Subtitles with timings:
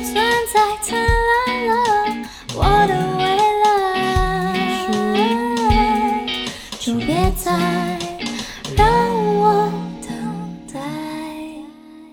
[0.00, 1.72] 存在灿烂了
[2.54, 3.22] 我的未
[3.64, 3.66] 来，
[6.78, 7.50] 就别再
[8.76, 8.86] 让
[9.38, 10.10] 我等
[10.72, 10.78] 待。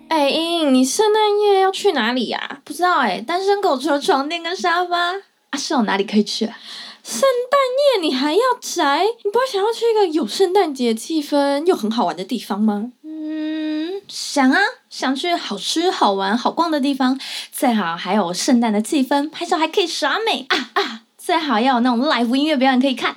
[0.09, 5.13] 哎，英英，你圣诞夜要去哪里呀、不知道哎、单身狗除了床垫跟沙发
[5.51, 6.57] 啊，是有哪里可以去、啊？
[7.03, 7.21] 圣
[7.51, 7.59] 诞
[8.01, 9.03] 夜你还要宅？
[9.23, 12.91] 你不会想要去一个有圣诞节气氛又很好玩的地方吗？
[13.03, 13.64] 嗯，
[14.07, 14.59] 想啊，
[14.89, 17.19] 想去好吃、好玩、好逛的地方，
[17.51, 21.01] 最好还有圣诞的气氛，拍照还可以耍美啊啊！
[21.17, 23.15] 最好要有那种 live 音乐表演可以看。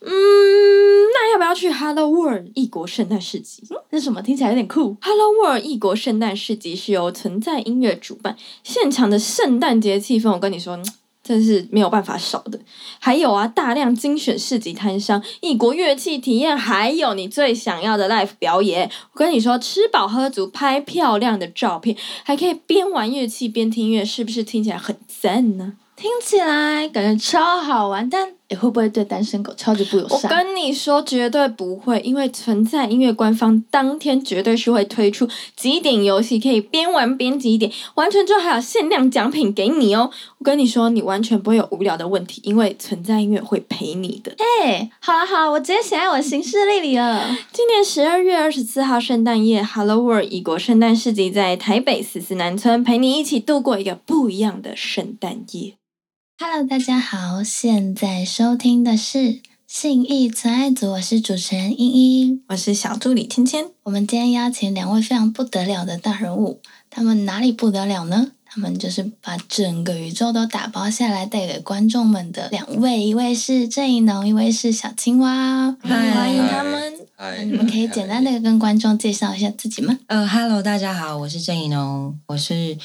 [0.00, 3.64] 嗯，那要不要去 Hello World 异国圣诞市集？
[3.90, 10.78] 那什么听起来有点酷 Hello World 异国圣诞市集是由存在音乐主办，现场的圣诞节气氛，我跟你说，
[11.28, 12.58] 真是没有办法少的。
[12.98, 18.90] 还有啊，大量精选市集摊商、异国乐器体验，还有你最想要的 live 表演。
[19.12, 25.74] 我跟你说，吃饱喝足，拍漂亮的照片，还可以边玩乐器边听音乐，是不是听起来很赞呢？
[25.94, 30.28] 听起来感觉超好玩，但也会不会对单身狗超级不友善我？
[30.28, 40.10] 跟你说，绝对不会，因为存在音乐官方当天绝对是会推出集点游戏，可以边玩边集点，完成之后还有限量奖品给你哦。
[40.38, 44.34] 我跟你说，你完全不会有无聊的问题，因为存在音乐会陪你的。
[44.62, 47.36] 哎、好了好了，我直接写在我的行事历里了。
[47.52, 55.74] 今年十二月二十四号圣诞夜，Hello World 异国圣诞市集在台北四四南村，陪你一起度过一个不一样的圣诞夜。
[56.40, 62.44] Hello，大家好，现在收听的是信义存爱组，我是主持人茵茵。
[62.46, 66.60] 我是小助理芊芊，我们今天邀请两位非常不得了的大人物，
[66.90, 68.30] 他们哪里不得了呢？
[68.46, 75.76] 他们就是把整个宇宙都打包下来带给观众们的两位，一位是郑怡农，一位是小青蛙。
[75.80, 76.94] 嗨欢迎他们。
[77.16, 79.98] 嗨，你们可以简单的跟观众介绍一下自己吗？
[80.06, 82.78] 呃，Hello，大家好，我是郑怡农，我是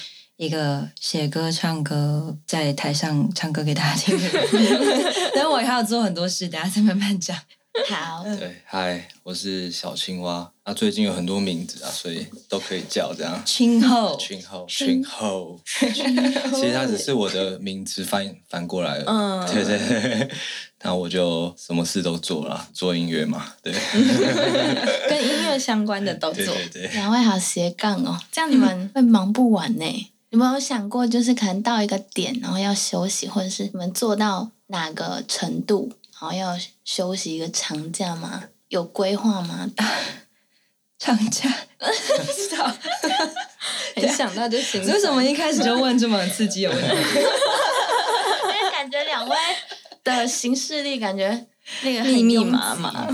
[0.43, 5.13] 一个写歌、唱歌，在台上唱歌给大家听的人。
[5.33, 7.37] 但我还要做很多事，等下再慢慢讲。
[7.89, 10.51] 好，对，嗨，我是小青蛙。
[10.65, 13.41] 那、最近有很多名字啊，所以都可以叫这样。
[13.45, 19.05] 群后，群后，群后，其实它只是我的名字翻翻过来了。
[19.07, 20.29] 嗯对对对，
[20.83, 23.73] 那我就什么事都做了，做音乐嘛，对，
[25.09, 26.45] 跟音乐相关的都做。
[26.45, 26.87] 对对对。
[26.93, 30.09] 两位好斜杠哦，这样你们会忙不完呢。
[30.33, 38.45] 你们有想过，就是可能到一个点，然后要休息，或者是你们做到哪个程度，然后要休息一个长假吗？
[38.69, 39.69] 有规划吗？
[40.97, 41.47] 长假，
[42.35, 42.65] 知道？
[43.95, 44.83] 很想到就行。
[44.87, 46.87] 为什么一开始就问这么刺激的问题？
[46.89, 49.35] 因为感觉两位
[50.03, 51.45] 的行事力感觉
[51.83, 53.07] 那个密密麻麻？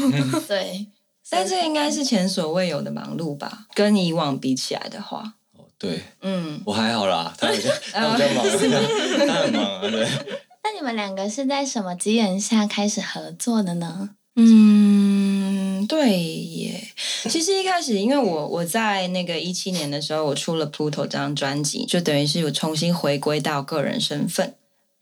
[0.48, 0.88] 对，
[1.30, 3.66] 但这应该是前所未有的忙碌吧？
[3.74, 5.34] 跟以往比起来的话，哦
[5.80, 8.46] 对嗯，我还好啦， 他比较他比较忙，
[9.26, 10.08] 他很忙啊，对。
[10.62, 14.10] 那你们两个是在什么机缘下开始合作的呢？
[14.36, 16.88] 嗯，对耶。
[17.30, 24.56] 其实一开始，因为我我在那个一七年的时候，我出了《Pluto》这张专辑，就等于是我重新回归到个人身份。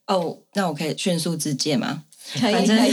[0.05, 2.03] 哦，那我可以迅速自荐吗？
[2.35, 2.77] 反正。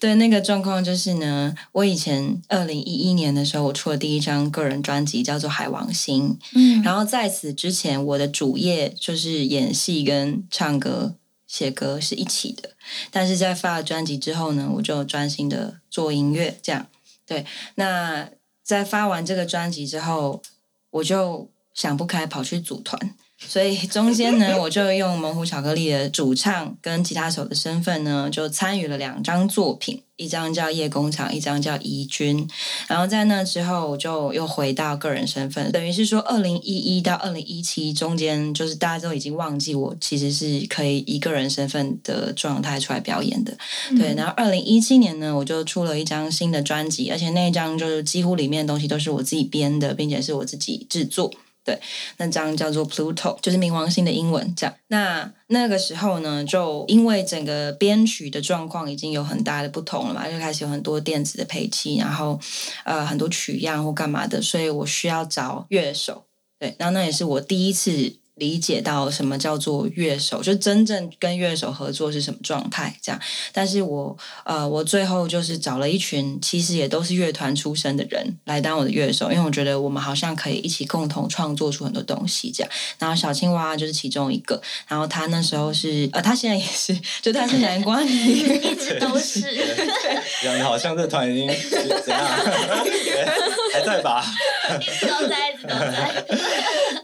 [0.00, 6.36] 对那个状况就是呢，我以前二零一一年的时候，我出了第一张个人专辑，叫做《海王星》。
[6.54, 11.14] 嗯，然后在此之前，我的主业就是演戏跟唱歌、
[11.46, 12.74] 写歌是一起的。
[13.10, 16.86] 但是在发了专辑之后呢，我就专心的做音乐，这样
[17.26, 17.46] 对。
[17.76, 18.28] 那
[18.62, 20.42] 在发完这个专辑之后，
[20.90, 23.14] 我就想不开，跑去组团。
[23.46, 32.46] 所以中间呢，我就用猛虎巧克力的主唱跟吉他手的身份呢，就参与了两张作品，一张叫《夜工厂》，一张叫《宜君》。
[32.88, 43.56] 然后在那之后，我就又回到个人身份，等于是说，二零一一到二零一七中间，就是大家都已经忘记我其实是可以以个人身份的状态出来表演的。
[43.96, 51.30] 对，然后二零一七年呢，我就出了一张新的专辑，而且那一张就是几乎里面的东西都是我自己编的，并且是我自己制作。
[51.64, 51.80] 对，
[52.18, 54.54] 那张叫做 Pluto，就是冥王星的英文。
[54.54, 62.38] 这样，那那个时候呢，就因为整个编曲的状况已经有很大的不同了嘛，就开始有很多电子的配器，然后
[62.84, 66.26] 呃很多取样或干嘛的，所以我需要找乐手。
[66.58, 73.20] 对，然后那也是我第一次理解到什么叫做乐手，就真正跟乐手合作是什么状态这样。
[73.52, 82.72] 但是我呃，我最后就是找了一群其实也都是乐团出身的人来当我的乐手，因为我觉得我们好像可以一起共同创作出很多东西这样。
[82.98, 89.42] 然后小青蛙就是其中一个，然后他那时候是呃，他现在也是，就他是南瓜女，一直都是。
[90.42, 91.46] 讲的好像这团已经
[92.02, 92.26] 怎样，
[93.72, 94.24] 还在吧？
[94.80, 96.24] 一直都在，一直都在。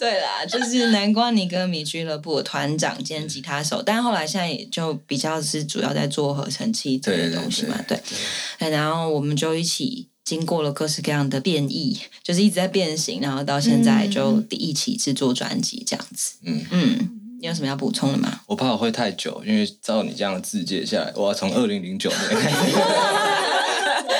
[0.01, 8.17] 对啦，就是南瓜尼歌迷俱乐部的团长兼吉他手，但后来现在也就比较是主要在做合成器这些东西嘛，对对。
[8.59, 16.37] 对然后我们就一起经过了各式各样的变异，就是一直在变形，然后到现在就一起制作专辑这样子。
[16.47, 18.41] 嗯，嗯，你有什么要补充的吗？
[18.47, 22.57] 我怕我会太久，因为照你这样字界下来，我要从二零零九年开始。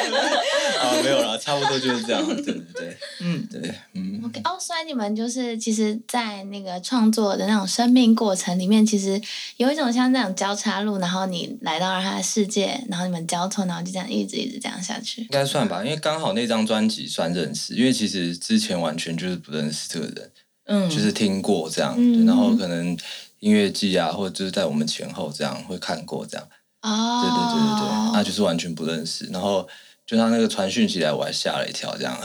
[0.81, 2.27] 啊，没有啦，差不多就是这样。
[2.27, 9.21] 对对对，嗯，对，嗯，OK，哦，所以你们就是其实，在那个创作的那种生命过程里面，其实
[9.57, 15.23] 有一种像那种交叉路，然后你来到了他的世界，然后你们交错，然后就这样一直一直这样下去。
[15.23, 15.29] 应。
[15.31, 20.31] 该算吧，因为刚好那张专辑算认识，因为其实之前完全就是不认识这个人，
[20.67, 22.97] 嗯，就是听过这样，嗯然后可能
[23.41, 26.47] 音乐季啊，或者就是在我们前后这样会看过这样，
[26.83, 29.67] 哦，对对对对对，那就是完全不认识，然后
[30.07, 32.17] 就他那个传讯起来，我还吓了一跳，这样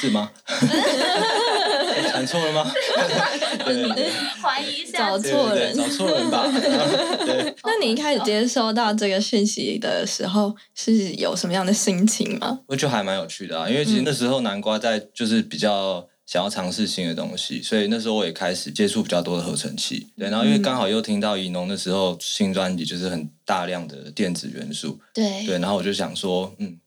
[0.00, 0.30] 是吗？
[2.10, 2.64] 传错了吗？
[4.42, 6.46] 怀疑一下找错人找错人吧？
[7.24, 12.60] 对，那你一开始接收到这个讯息的时候，是有什么样的心情吗？
[12.66, 20.06] 我觉得还蛮有趣的啊，因为其实那时候南瓜在就是比较想要尝试新的东西，所以那时候我也开始接触比较多的合成器。
[20.16, 26.78] 对，然后因为刚好又听到宜农那时候新专辑就是很大量的电子元素，对对，然后我就想说，嗯，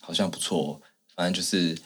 [0.00, 0.80] 好像不错、哦，
[1.16, 1.76] 反正就是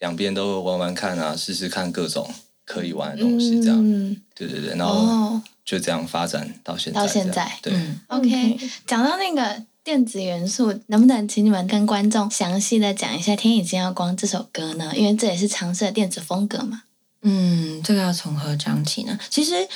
[0.00, 2.28] 两边都玩玩看啊，试试看各种
[2.66, 3.78] 可以玩的东西，这样。
[3.80, 7.06] 嗯，对对对，然后哦就这样发展到现在到。
[7.06, 14.92] 现在对，嗯 OK，讲到那个电子元素，能不能请你们跟观众详细的讲一下《天已经要光》这首歌呢？
[14.96, 16.82] 因为这也是尝试的电子风格嘛。
[17.22, 19.18] 嗯，这个要从何讲起呢？
[19.28, 19.68] 其实，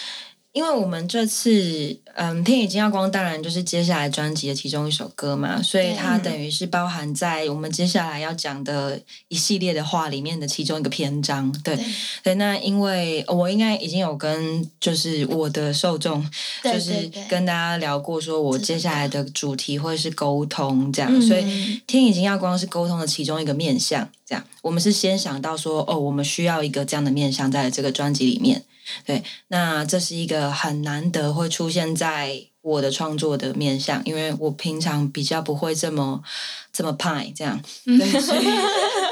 [0.54, 11.50] 因为我们这次，嗯，《天已经要光》当然就是接下来专辑的其中一首歌嘛，所以它等于是包含在我们接下来要讲的一系列的话里面的其中一个篇章。
[11.64, 11.76] 对
[12.22, 16.24] 对，那因为我应该已经有跟就是我的受众，
[16.62, 28.62] 就是跟大家聊过，说我接下来的主题会是沟通这样，嗯所以天已经要光是沟通的其中一个面向，这样我们是先想到说，哦，我们需要一个这样的面向在这个专辑里面，
[29.04, 36.22] 对，那这是一个很难得会出现在我的创作的面向，因为我平常比较不会这么
[36.74, 38.44] 这么派这样，对，所以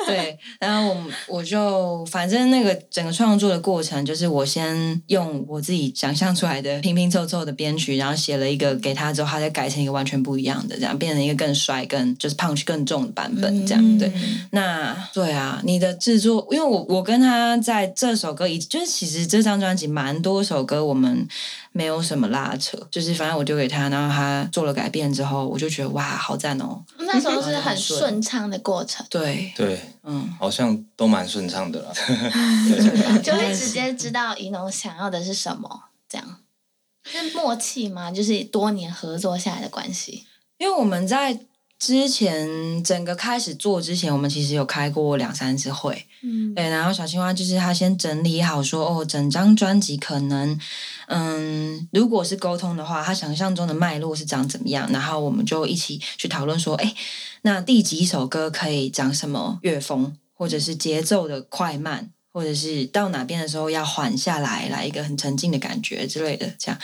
[0.04, 0.96] 对，然后我
[1.28, 14.08] 我就反正那个整个创作的过程，就是我先用我自己想象出来的拼拼凑凑的编曲，然后写了一个给他之后，他再改成一个完全不一样的，这样变成一个更帅、更就是 punch 更重的版本，这样、对。
[14.08, 21.26] 嗯那对啊，你的制作，因为我我跟他在这首歌，以就是其实这张专辑蛮多首歌我们
[21.70, 26.82] 没有什么拉扯，就是反正我丢给他，然后他做了改变之后，我就觉得哇，好赞哦。
[26.98, 28.22] 那时候是很顺。
[28.22, 31.92] 畅的过程，对，对，嗯，好像都蛮顺畅的啦。
[33.20, 36.38] 就会直接知道怡农想要的是什么，这样。
[37.04, 38.12] 是默契吗？
[38.12, 40.24] 就是多年合作下来的关系。
[40.58, 41.40] 因为我们在
[41.78, 50.56] 之前整个开始做之前，我们其实有开过两三次会，嗯，对，然后小青蛙就是他先整理好说，哦，整张专辑可能，
[51.06, 56.94] 嗯，如果是沟通的话，他想象中的脉络是长怎么样，然后我们就一起去讨论说，哎，
[57.42, 62.10] 那第几首歌可以讲什么乐风，或者是节奏的快慢。
[62.34, 66.80] 或者是到哪边的时候要缓下来，来一个很沉静的感觉之类的，这样。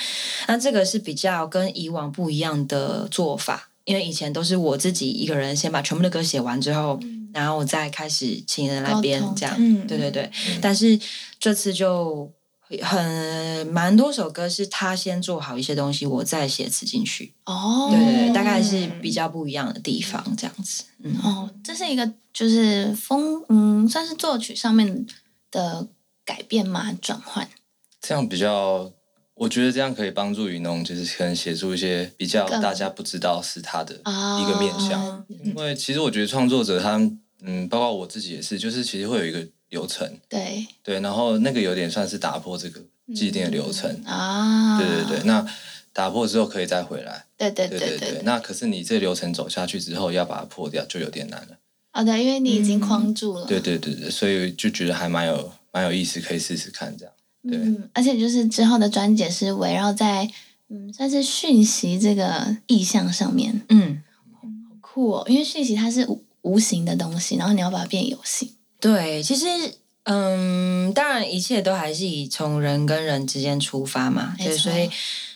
[0.47, 7.01] 那这个是比较跟以往不一样的做法，因为以前都是我自己一个人先把全部的歌写完之后，
[7.33, 9.55] 然后我再开始请人来编这样。
[9.59, 11.01] 嗯对对对，但是
[11.41, 12.31] 这次就
[12.83, 17.33] 很蛮多首歌是他先做好一些东西，我再写词进去。
[17.45, 20.85] 哦，对对对，大概是比较不一样的地方，这样子。
[21.03, 25.07] 嗯，哦，这是一个就是风，嗯，算是作曲上面
[25.51, 25.89] 的
[26.25, 27.49] 改变嘛，转换。
[28.01, 28.93] 这样比较，
[29.35, 35.25] 我觉得这样可以帮助雨农，就是可能写出一些比较大家不知道是他的啊一个面向。
[35.45, 42.81] 因为其实我觉得创作者他们，嗯，包括我自己也是，就是其实会有一个流程，对对，然后那个有点算是打破这个
[43.15, 45.27] 既定的流程，啊，对对对。
[45.27, 45.47] 那
[45.93, 48.23] 打破之后可以再回来，对对对对对对。
[48.23, 51.59] 那可是你这流程走下去之后，要把它破掉就有点难了。
[51.93, 53.47] 哦，对，因为你已经框住了。
[53.47, 57.13] 对对对对，所以就觉得还蛮有蛮有意思，可以试试看这样。
[57.43, 60.31] 对嗯，而且就是之后的专辑是围绕在
[60.69, 64.47] 嗯，算是讯息这个意象上面，嗯，好
[64.81, 68.53] 酷哦，因为讯息它是无无形的东西，然后你要把它变有形。
[68.81, 69.47] 对，其实。
[70.11, 74.89] 嗯，当然，一切都还是以从人跟人之间出发嘛，对，所以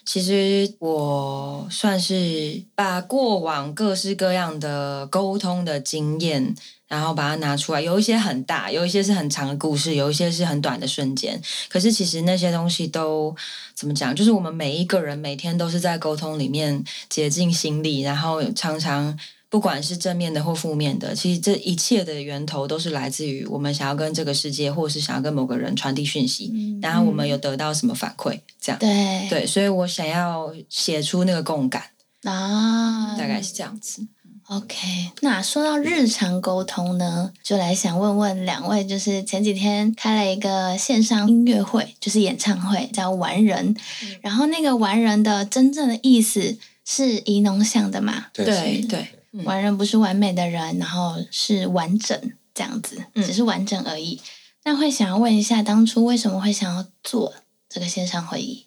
[0.02, 6.54] 其实我算是把过往各式各样的沟通的经验，
[6.88, 11.38] 然后把它拿出来，有一些很大，有一些是很长的故事，有一些是很短的瞬间。
[11.68, 13.36] 可是其实那些东西都
[13.74, 14.16] 怎么讲？
[14.16, 19.18] 就是我们每一个人每天都是在沟通里面竭尽心力，然后常常
[19.52, 28.78] 不管是正面的或负面的，其实这一切的源头都是来自于我们想要跟这个世界，或是想要跟某个人传递讯息，然后我们有得到什么反馈，这样。
[28.78, 31.82] 对对，所以我想要写出那个共感，
[32.22, 34.06] 啊，大概是这样子。
[34.48, 43.76] OK，那说到日常沟通呢，就来想问问两位，就是前几天开了一个线上音乐会，就是演唱会，叫“完人”，
[44.22, 46.56] 然后那个“完人”的真正的意思
[46.86, 48.28] 是宜农想的嘛？
[48.32, 49.06] 对对
[49.44, 54.20] 完人不是完美的人，然后是完整这样子，嗯只是完整而已。
[54.64, 57.34] 那会想要问一下，当初为什么会想要做
[57.68, 58.66] 这个线上会议？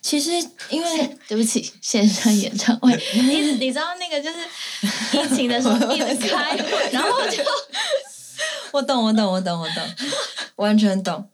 [0.00, 0.30] 其实
[0.68, 6.56] 因为 对不起，线上演唱会，一直你知道那个就是疫情的时候一直开，
[6.92, 7.42] 然后就
[8.72, 9.84] 我懂，我懂，我懂，我懂，
[10.56, 11.28] 完全懂。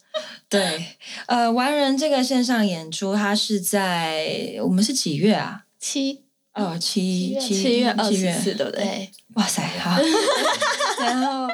[0.49, 5.65] 对，呃，完人这个线上演出，它是在我们是几月啊？
[5.79, 6.23] 七
[6.57, 8.83] 哦，七七七月二七月十四，对不对？
[8.83, 9.97] 对，哇塞，好。
[10.99, 11.47] 然后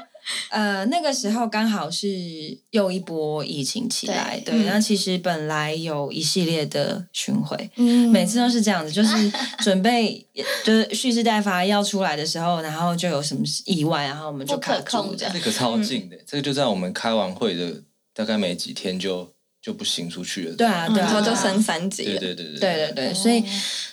[0.50, 2.08] 呃，那个时候刚好是
[2.72, 4.66] 又一波疫情起来，对对。
[4.66, 10.26] 那、其实本来有一系列的巡回，嗯每次都是这样子，就是准备
[10.64, 17.84] 就是蓄势待发要出来的时候，然后就有什么意外，然后我们就不可卡住控的这样这个超近的，这个就在我们开完会的
[18.14, 19.33] 大概没几天就
[19.64, 20.56] 就不行出去了。
[20.58, 22.20] 对啊，对啊，然后就升三级了。
[22.20, 23.42] 对对对对对对对，所以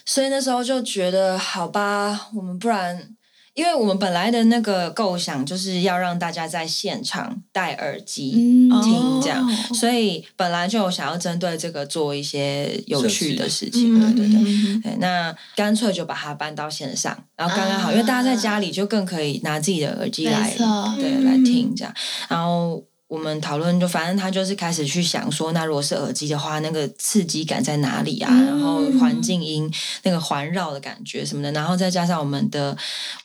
[0.04, 3.08] 所以那时候就觉得，好吧，我们不然，
[3.54, 8.32] 因为我们本来的那个构想就是要让大家在现场戴耳机
[8.72, 14.40] 嗯听这样，哦所以本来就有想要针对这个做一些有趣的事嗯情，对对对。
[14.42, 20.52] 嗯对，那干脆就把它搬到线上，然后刚刚好，因为大家在家里就更可以拿自己的耳机来，
[20.98, 21.94] 对，来听这样。
[22.28, 28.30] 然后我们讨论，就反正他就是开始去想说，那如果是耳机的话，那个刺激感在哪里啊？
[28.32, 29.68] 然后环境音
[30.04, 32.78] 那个环绕的感觉什么的，然后再加上我们的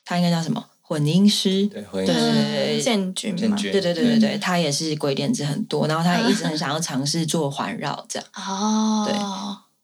[0.04, 8.28] 他应该叫什么混音师，对，混音师对对对建军嘛，对对对对对，他也是鬼点子很多，然后他也一直很想要尝试做环绕这样。
[8.34, 9.16] 哦，对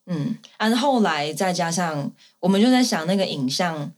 [0.07, 3.91] 嗯，然后后来再加上，我们就在想那个影像，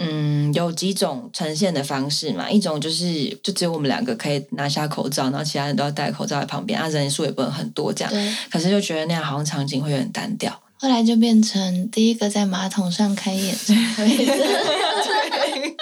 [0.00, 2.50] 嗯，有几种呈现的方式嘛。
[2.50, 8.12] 一种就是就只有我们两个可以拿下口罩，然后其他人都要戴口罩在旁边，啊，人数也不能很多这样。
[8.12, 10.58] 对，可是就觉得那样好像场景会有点单调。
[10.78, 14.32] 后来就变成第一个在马桶上开演唱会的，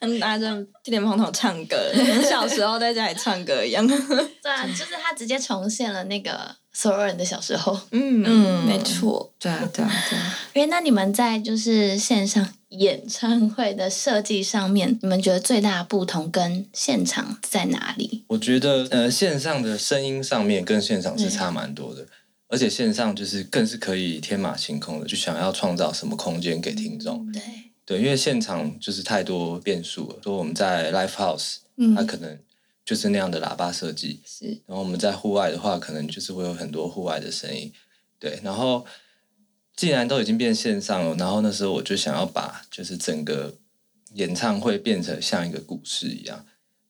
[0.00, 0.46] 嗯，拿着
[0.84, 3.86] 电电风筒唱歌，跟小时候在家里唱歌一样。
[3.88, 7.72] 对啊，就是他直接重现了那个所有人的小时候。
[7.90, 9.32] 嗯嗯没错。
[9.38, 10.38] 对啊，对啊，对啊。
[10.52, 18.24] 因为那你们在就是线上演唱会的设计上面，你们觉得最大的不同跟现场在哪里？
[18.28, 22.06] 我觉得呃，线上的声音上面跟现场是差蛮多的，
[22.48, 27.30] 而且线上就是更是可以天马行空的，就想要创造什么空间给听众。
[27.32, 27.42] 对，
[27.86, 30.16] 对，因为现场就是太多变数了。
[30.22, 32.38] 说我们在 live house，嗯它可能
[32.84, 37.72] 就是那样的喇叭设计，是然后我们在户外的话，可能就是会有很多户外的声音。
[38.18, 38.84] 对，然后
[39.78, 43.54] 既然都已经变线上了，然后那时候我就想要把就是整个
[44.14, 46.44] 演唱会变成像一个故事一样。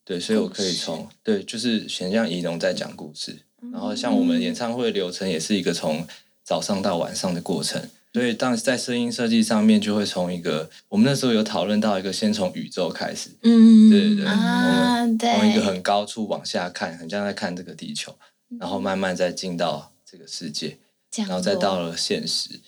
[0.07, 6.07] 对，所以我可以从对，就是很像仪农在讲故事，然后像我们演唱会流程也是一个从
[6.43, 7.91] 早上到晚上的过程。
[8.15, 18.17] 所以当在声音设计上面，就会从一个我们那时候有讨论到一个，先从宇宙开始，嗯，对对对，啊我们对从一个很高处往下看，很像在看这个地球，
[18.59, 20.79] 然后慢慢再进到这个世界，
[21.17, 22.59] 然后再到了现实。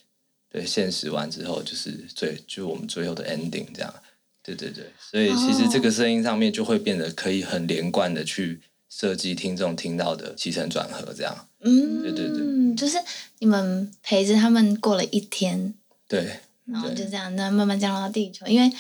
[0.51, 3.95] 对，现实完之后就是最就是我们最后的 ending 这样。
[4.43, 11.47] 对对对，所以其实这个声音上面就会变得可以很连贯的去设计听众听到的起承转合这样。
[11.61, 12.97] 嗯，对对对，就是
[13.39, 15.75] 你们陪着他们过了一天，
[16.09, 18.47] 对，然后就这样，那慢慢降落到地球。
[18.47, 18.73] 因为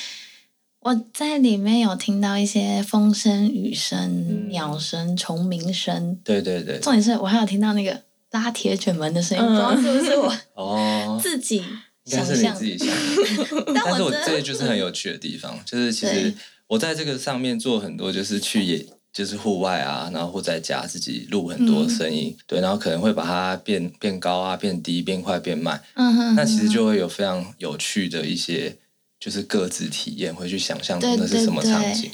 [0.81, 9.49] 我在里面有听到一些风声、雨声、嗯鸟声、虫鸣声，对对对，重点是我还有听到那个拉铁卷门的声音，嗯。
[9.49, 11.57] 不知道是不是我 哦，自己
[12.05, 12.57] 应该是你想象。
[12.57, 12.89] 自己想。
[13.75, 16.33] 但但是我这就是很有趣的地方， 就是其实
[16.67, 28.77] 我在这个上面做很多，就是去野就是户外啊，然后或在家自己录很多声音，对，然后可能会把它变变高啊、变低、变快、变慢，嗯哼，那其实就会有非常有趣的一些
[29.19, 32.11] 就是各自体验，会去想象对那是什么场景。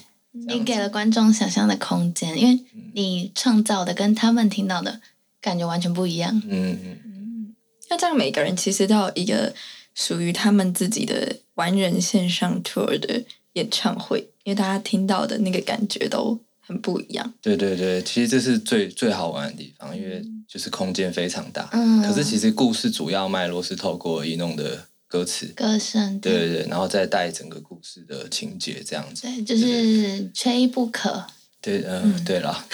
[0.48, 2.60] 你给了观众想象的空间，因为
[2.94, 5.00] 你创造的跟他们听到的
[5.46, 6.42] 感觉完全不一样。
[6.48, 7.54] 嗯嗯，
[7.88, 9.54] 那这样每个人其实都有一个
[9.94, 13.22] 属于他们自己的完人线上 tour 的
[13.52, 17.32] 演唱会，因为大家听到的那个感觉都很不一样。
[17.40, 21.68] 对对对，其实这是最最好玩的地方，因为就是空间非常大。
[21.72, 29.22] 嗯可是其实故事主要脉络是透过一弄的歌词，歌声，对对对，然后再带整个故事的情节这样子。
[29.22, 31.24] 对，就是缺一不可。
[31.62, 32.64] 对，嗯、对啦，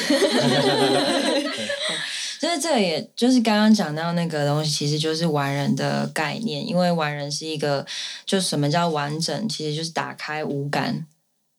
[2.43, 6.67] 就是这，也就是刚刚讲到那个东西，其实就是完人的概念。
[6.67, 7.87] 因为完人是一个，
[8.27, 11.07] 就什么叫完整，其实就是打开五感。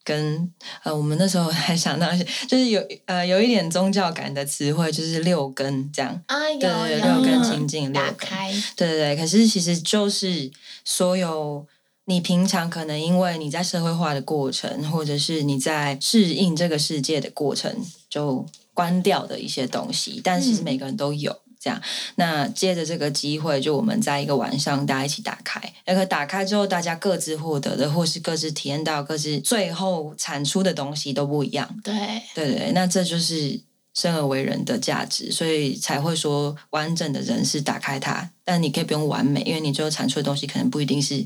[0.03, 0.51] 跟
[0.83, 6.21] 呃，我们那时候 还想到一些，就是有呃有一点宗教感的词汇，就是六根这样。
[6.27, 8.11] 对对对，六根清净，六根。
[8.11, 10.51] 打开，对对对，可是其实就是
[10.83, 11.65] 所有
[12.03, 17.73] 你平常可能因为你在社会化的过程，或者是你在适应这个世界的过程，
[18.09, 21.39] 就关掉的一些东西，但其实每个人都有。
[21.59, 21.81] 这样，
[22.15, 31.73] 那借着这个机会，就我们在一个晚上，大家一起打开，那个打开之后，大家各自获得的，或是各自体验到，各自最后产出的东西都不一样。
[31.81, 31.93] 对，
[32.35, 33.61] 对对，那这就是
[33.93, 41.25] 生而为人的价值，所以才会说完整的人是打开它，但你可以不用完美，因为你最后产出的东西可能不一定是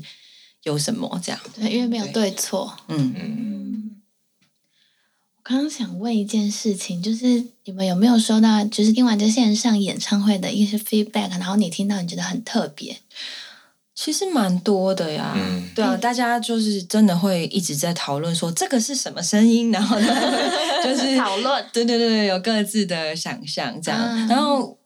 [0.62, 1.40] 有什么这样。
[1.56, 2.72] 对，因为没有对对错。
[2.86, 3.87] 嗯，嗯，我
[5.48, 12.98] 刚刚想问一件事情，就是你们有没有收到，就是听完这线上演唱会的一些 feedback，然后你听到你觉得很特别？
[13.94, 15.32] 其实蛮多的呀。
[15.34, 20.14] 嗯对啊，大家就是真的会一直在讨论说这个是什么声音，然后呢，
[20.84, 23.98] 就是讨论对对对对，有各自的想象这样。
[23.98, 24.76] 啊然后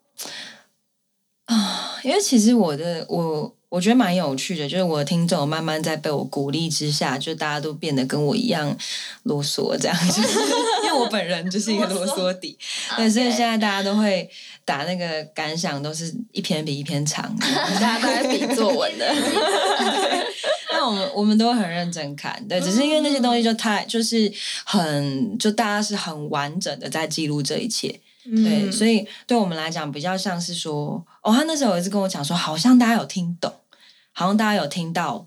[1.46, 8.76] 啊，因为其实我的我我觉得蛮有趣的，就是我的听众慢慢在被我鼓励之下，就大家都变得跟我一样
[9.22, 10.20] 啰嗦这样子，
[10.84, 12.58] 因为我本人就是一个啰嗦底，
[12.98, 14.28] 对，所以现在大家都会
[14.66, 17.24] 打那个感想，都是一篇比一篇长。
[17.40, 19.10] 大家都在比作文的，
[20.70, 24.30] 那我们我们都很认真看，对，只是因为那些东西就太就是
[24.66, 27.88] 很就大家是很完整的在记录这一切，
[28.24, 33.50] 对，嗯所以对我们来讲比较像是说，哦，他那时候有一次跟我讲说，好像大家有听懂，
[34.12, 35.26] 好像大家有听到，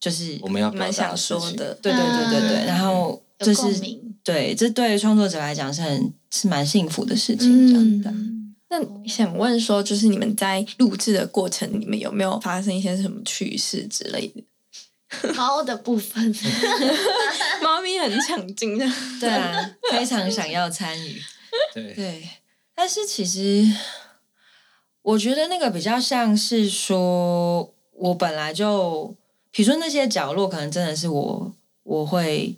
[0.00, 4.02] 就是我们要蛮想说的，对对对对对，嗯然后有这是。
[4.24, 8.10] 对，这对创作者来讲是很是蛮幸福的事情，这样的。
[8.12, 15.34] 嗯，那想问说，就是你们在录制的过程，你们有没有发生一些什么趣事之类的？
[15.34, 16.32] 猫的部分，
[17.60, 18.86] 猫咪很抢镜的，
[19.18, 21.20] 对啊，非常想要参与。
[21.74, 22.28] 对，对，
[22.76, 23.66] 但是其实
[25.02, 29.14] 我觉得那个比较像是说，我本来就，
[29.50, 32.56] 比如说那些角落，可能真的是我我会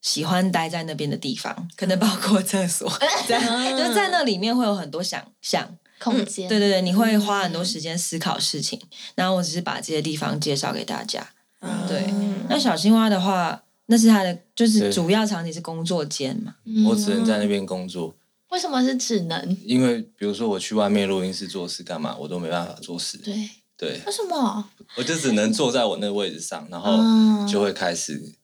[0.00, 2.90] 喜欢待在那边的地方，可能包括厕所，
[3.28, 5.76] 这样就在那里面会有很多想象。
[6.02, 8.80] 空间，对对对，你会花很多时间思考事情，
[9.14, 11.28] 然后我只是把这些地方介绍给大家。
[11.86, 18.14] 对嗯那小青蛙的话，那是它的就是主要场景是工作间嘛，嗯我只能在那边工作，
[18.48, 19.56] 为什么是只能？
[19.62, 23.18] 因为比如说我去外面录音室做事干嘛，我都没办法做事。
[23.18, 23.34] 对，
[23.80, 24.68] 对，为什么？
[24.96, 28.34] 我就只能坐在我那个位置上，然后嗯就会开始。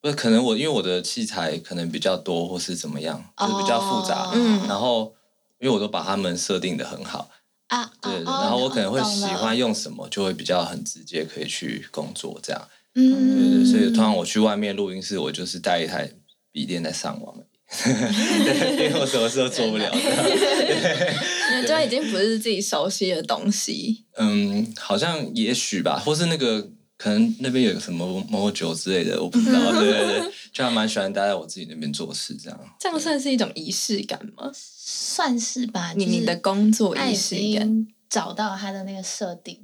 [0.00, 4.28] 不是，可能我因为我的器材可能比较多，或是怎么样，就是比较复杂。
[4.28, 5.14] 哦嗯然后，
[5.60, 7.28] 因为我都把它们设定的很好，
[7.66, 12.68] 啊，对然后我可能会喜欢用什么，就会比较很直接可以去工作这样。
[12.94, 16.10] 对嗯，对，所以通常我去外面录音室，我就是带一台
[16.50, 17.36] 笔电在上网
[17.84, 19.90] 因为我什么事都做不了。
[19.94, 24.04] 因为这已经不是自己熟悉的东西。
[24.16, 29.72] 嗯，好像也许吧，或是那个可能那边有什么某酒之类的，我不知道。
[29.72, 32.58] 对对对，就还蛮喜欢待在我自己那边做事这样。
[32.80, 34.50] 这样算是一种仪式感吗？
[34.54, 35.92] 算是吧。
[35.92, 39.58] 就是你你的工作仪式感，找到他的那个设定，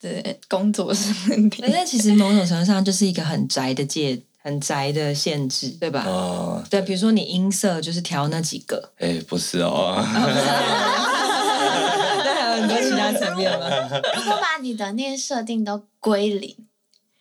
[0.00, 6.04] 对工作是 问题其实某种程度上就是一个很宅的界，很宅的限制，对吧？
[6.06, 9.94] 哦，对，比如说你音色就是调那几个，哎，不是哦，
[12.24, 13.66] 那还有很多其他层面吗？
[14.16, 16.56] 如果把你的那些设定都归零，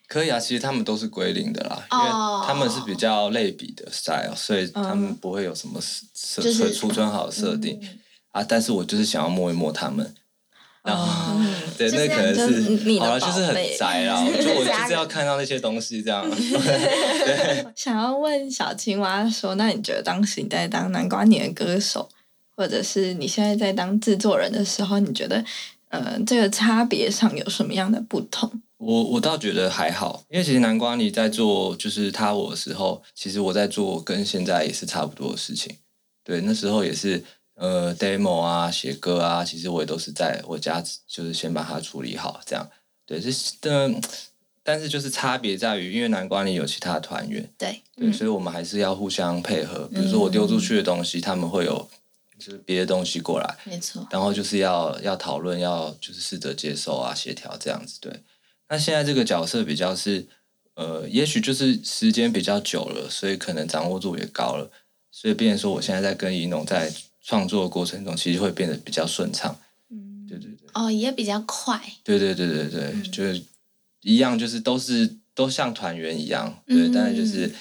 [0.07, 0.39] 可以啊。
[0.39, 7.99] 其实他们都是归零的啦，因哦为他们是比较类比的 style，所以他们不会有什么设就是设储存好的设定嗯
[8.31, 8.43] 啊。
[8.47, 10.15] 但是我就是想要摸一摸他们。
[10.89, 11.45] 然后，哦，
[11.77, 14.23] 对，那可能是好了，就是很宝贝宅啦。
[14.25, 16.25] 就我就是要 看到那些东西这样。
[17.75, 22.09] 想要问小青蛙说，那你觉得当时你在当南瓜年的歌手，
[22.55, 25.43] 或者是你现在在当制作人的时候，你觉得
[25.89, 28.51] 呃这个差别上有什么样的不同？
[28.77, 35.75] 我我倒觉得还好，因为其实南瓜你在做就是他我的时候，其实我在做跟现在也是差不多的事情。
[36.23, 37.23] 对，那时候也是
[37.59, 42.69] 呃 demo 啊、写歌啊，其实我也都是在我家就是先把它处理好，这样。
[43.05, 43.91] 对，这是的
[44.63, 49.87] 但是就是差别在于，因为南瓜里有其他的团员，对，对，所以我们还是要互相配合。
[49.87, 51.89] 比如说我丢出去的东西，他们会有
[52.37, 57.97] 就是别的东西过来，没错，然后就是要要讨论，要就是试着接受啊，协调这样子。
[57.99, 58.13] 对，
[58.69, 60.27] 那现在这个角色比较是，
[60.75, 64.69] 呃，也许就是时间比较久了，所以可能掌握度也高了，
[65.11, 69.55] 所以变成说我现在在跟怡农在创作过程中，其实会变得比较顺畅。
[69.89, 73.43] 嗯，对对对，哦，也比较快，对对对对对，就是
[74.01, 76.91] 一样，就是都是都像团员一样，对，嗯。
[76.93, 77.53] 但是就是。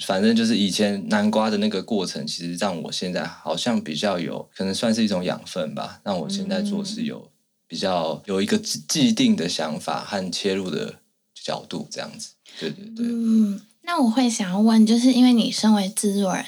[0.00, 7.30] 反正就是以前南瓜的那个过程，其实让我现在好像比较有可能算是一种养分吧，让我现在做事有
[7.68, 10.96] 比较有一个既既定的想法和切入的
[11.32, 12.30] 角度，这样子。
[12.58, 16.44] 对对对，嗯，那我会想要问，就是因为你身为制作人，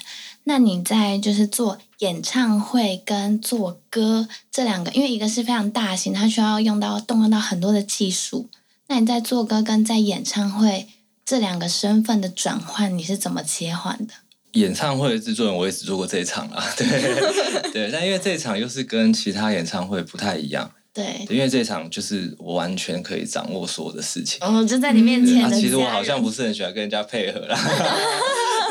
[0.48, 8.48] 那你在就是做演唱会跟做歌这两个，因为一个是非常大型，它需要用到动用到很多的技术。
[8.86, 10.86] 那你在做歌跟在演唱会
[11.24, 14.14] 这两个身份的转换，你是怎么切换的？
[14.52, 16.86] 演唱会的制作人我也只做过这一场啊，对
[17.72, 24.38] 对，但因为这一场又是跟其他演唱会不太一样，对，因为这场就是我完全可以掌握所有的事情。
[24.40, 27.54] 哦，就在你面对啊，前、其实我好像不是很喜欢跟人家配合啦。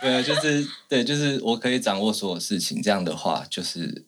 [0.00, 4.06] 对，没有，就是对，就是我可以掌握所有事情，这样的话就是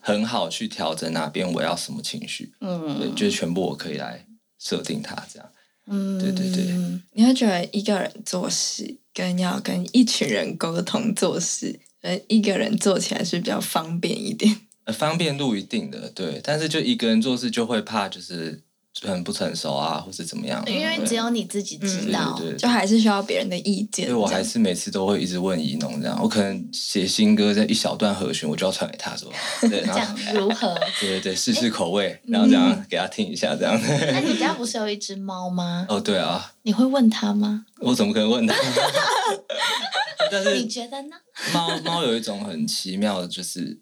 [0.00, 4.24] 很好去调整哪边我要什么情绪，嗯对，嗯就是全部我可以来
[4.58, 5.46] 设定它这样。
[5.90, 6.74] 嗯，对对对
[7.12, 14.62] 你会觉得一个人做事跟要跟一群人沟通做事，呃，一个人做起来是比较方便一点。
[14.88, 18.58] 呃，方便度一定的对，但是就一个人做事就会怕就是
[19.02, 22.34] 很不成熟啊，或是怎么样，因为只有你自己知道。
[22.38, 24.06] 对对，就还是需要别人的意见。
[24.06, 29.30] 所以我还是每次都会一直问怡农这样，我可能写新歌在一小段和弦，我就要传给他说，
[29.68, 30.74] 对，然这后如何？
[31.00, 33.78] 对对对，试试口味，然后这样给他听一下，这样。
[34.10, 35.84] 那你家不是有一 只猫吗？
[35.90, 37.66] 哦，对啊，你会问他吗？
[37.80, 38.54] 我怎么可能问他？
[40.30, 41.16] 但是你是觉得呢？
[41.52, 43.78] 猫猫有一种很奇妙的，就是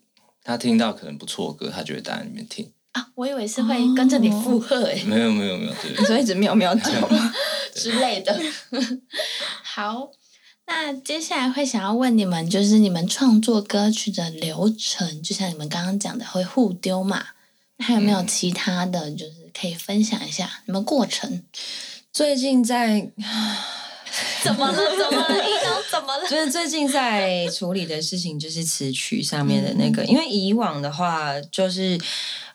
[0.46, 2.70] 它听到可能不错的歌，他就会待在里面听。
[2.92, 7.34] 啊，我以为是会跟着你附和诶、没有没有没有，对所以一直喵喵叫吗？
[7.74, 8.40] 之类的。
[9.64, 10.08] 好，
[10.66, 17.26] 那接下来会想要问你们，就是你们创作歌曲的流程，就像你们刚刚讲的会互丢嘛？
[17.78, 21.42] 那还有没有其他的就是可以分享一下你们过程？
[22.12, 23.10] 最近在
[24.42, 24.76] 怎么了？
[24.96, 25.44] 怎么了？
[25.44, 26.26] 一龙怎么了？
[26.28, 31.98] 就是最近在处理的事情，就是词曲上面的那个，因为以往的话，就是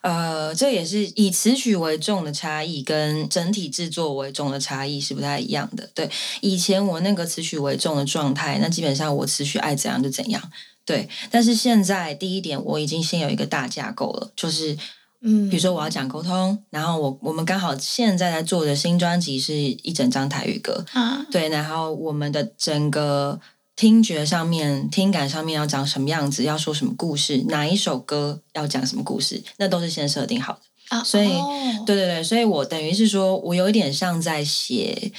[0.00, 5.88] 呃，这也是以词曲为重的差异，跟整体制作为重的差异是不太一样的。
[5.94, 10.42] 对，以前我那个词曲为重的状态，那基本上我词曲爱怎样就怎样。
[10.84, 14.76] 对，但是现在第一点，我已经先有一个大架构了，就是
[15.22, 15.48] 嗯。
[15.48, 23.40] 比如说我要讲沟通，然后我我们刚好现在在做的新专辑是一整张台语歌，啊，对，然后我们的整个
[23.74, 30.60] 听觉上面、听感上面要长什么样子，要说什么故事，哪一首歌要讲什么故事，那都是先设定好的。
[30.88, 31.50] 啊，所以哦。
[31.86, 35.10] 对对对，所以我等于是说我有一点像在写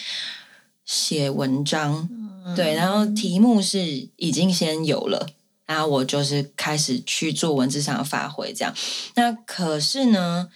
[0.86, 2.08] 写文章，
[2.46, 2.56] 嗯。
[2.56, 5.28] 对，然后题目是已经先有了。
[5.66, 8.74] 然后我就是开始去做文字上的发挥，这样。
[9.16, 10.50] 那可是呢，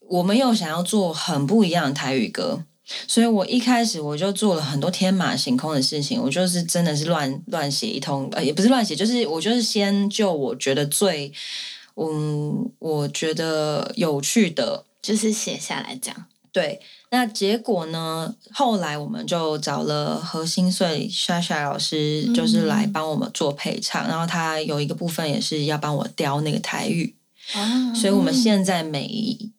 [0.00, 2.64] 我们又想要做很不一样的台语歌，
[3.06, 11.32] 所以我一开始我就做了很多天马行空的事情，我就是真的是乱乱写一通，呃，也不是乱写，就是我就是先就我觉得最，
[11.96, 16.26] 嗯，我觉得有趣的，就是写下来这样。
[16.52, 18.34] 对，那结果呢？
[18.52, 27.16] 后来我们就找了何心碎莎莎老师，就是来帮我们做配唱，然后他有一个部分也是要帮我雕那个台语，
[27.54, 29.04] 哦所以我们现在每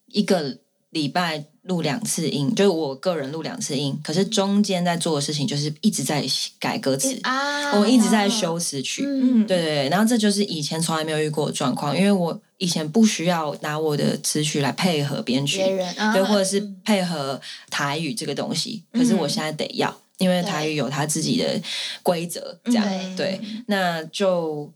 [0.08, 0.60] 一个
[0.92, 6.26] 礼拜录两次音，就是我个人录两次音，可是中间在做的事情就是一直在
[6.60, 9.04] 改歌词，啊，我一直在修词曲。
[9.06, 16.78] 嗯，对对对，然后这就是以前从来没有遇过的状况，因为我以前不需要拿我的词曲来配合编曲，别人啊，对，或者是嗯。
[16.84, 21.62] 配合台语这个东西，可是我现在得要，因为台语有它自己的
[22.02, 22.84] 规则，这样
[23.16, 23.38] 对。
[23.38, 24.70] 对，那就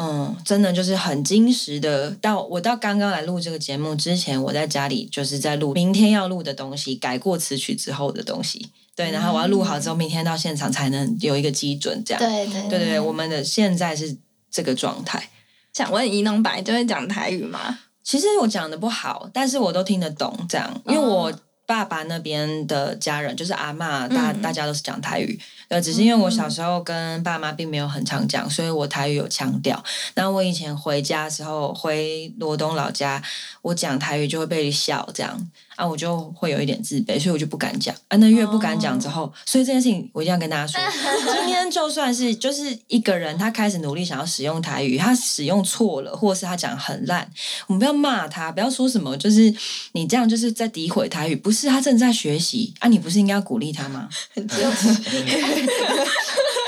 [0.00, 2.12] 嗯，真的就是很精实的。
[2.12, 14.16] 到我到刚刚来录这个节目之前，我在家里就是在录明天要录的东西，改过词曲之后的东西，对，然后我要录好之后，明天到现场才能有一个基准，这样，对对对对对，我们的现在是
[14.48, 15.30] 这个状态。
[15.72, 17.80] 想问怡农白就会讲台语吗？
[18.04, 21.32] 其实我讲的不好，但是我都听得懂，这样，因为我、
[21.68, 25.38] 爸爸那边的家人，就是阿嬷，大大家都是讲台语。
[25.68, 29.84] 呃，只是因为我小时候跟爸妈并没有很常讲，所以我台语有腔调。
[30.14, 33.22] 那我以前回家的时候，回罗东老家，
[33.60, 35.38] 我讲台语就会被笑，这样
[35.78, 38.16] 啊，我就会有一点自卑，所以我就不敢讲啊。
[38.16, 40.80] 那越不敢讲之后，所以这件事情我一定要跟大家说，
[41.32, 47.30] 今天就算是就是一个人，他开始努力想要使用台语，他使用错了，或者是他讲很烂，
[47.68, 49.54] 我们不要骂他，不要说什么，就是
[49.92, 54.08] 你这样就是在诋毁台语，不是他正在学习啊，你不是应该要鼓励他吗？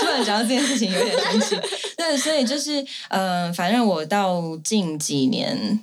[0.01, 1.59] 突然讲到这件事情有点生气，
[1.97, 5.79] 对，所以就是呃，反正我到近几年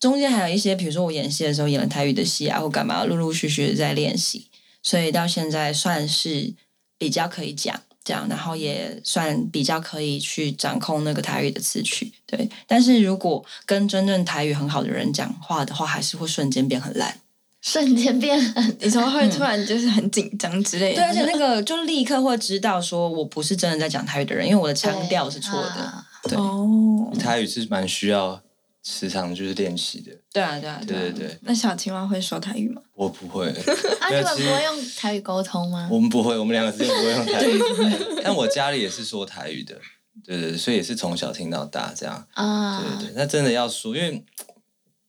[0.00, 4.48] 中间还有一些，比如说我演戏的时候演了台语的戏啊，或干嘛，陆陆续续的在练习，
[4.82, 6.54] 所以到现在算是
[6.96, 12.48] 比较可以讲这样，然后也算比较可以去掌控那个台语的词曲，对。
[12.66, 17.20] 但是如果跟真正台语很好的人讲话的话，还是会瞬间变很烂。
[17.62, 25.82] 瞬间变很，你说会突然就是很紧张之类的，对，而且那个就立刻会知道说我不是真的在讲台语的人，因为我的腔调是错的。
[25.82, 27.12] 啊对哦。
[27.18, 28.42] 台语是蛮需要
[28.82, 30.10] 时常就是练习的。
[30.32, 32.80] 对啊，对啊，对啊对对，那小青蛙会说台语吗？
[32.94, 33.46] 我不会，
[34.00, 35.88] 啊，你们不会用台语沟通吗？
[35.90, 37.58] 我们不会，我们两个之间不会用台语。
[38.24, 39.78] 但我家里也是说台语的，
[40.24, 42.26] 对对对，所以也是从小听到大这样。
[42.32, 44.24] 啊，对对对，那真的要说，因为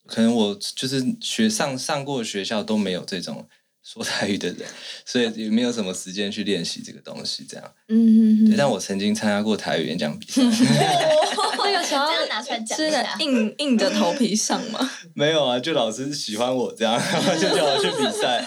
[0.05, 3.47] 可能我就是学上上过的学校都没有这种
[3.83, 4.67] 说台语的人，
[5.05, 7.45] 所以也没有什么时间去练习这个东西。
[7.49, 10.41] 这样，嗯对，但我曾经参加过台语演讲比赛，
[11.63, 14.89] 那个时候这样拿出来讲是一下硬硬着头皮上吗？
[15.15, 18.45] 没有啊，就老师喜欢我这样，然 后就叫我去比赛。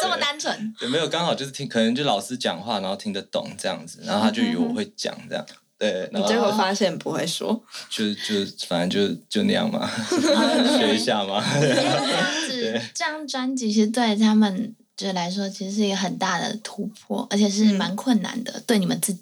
[0.00, 5.44] 这么单纯，对，没有刚好就是听，可能就老师讲话，然后听得懂这样子，然后他就以为我会讲这样。
[5.90, 9.88] 对，然后结果发现不会说，就就反正就就那样嘛，
[10.78, 11.44] 学一下嘛。
[11.56, 19.20] 因为这样子 这张专辑其实对他们就来说，其实是一个很大的突破，而且是蛮困难的，对你们自己。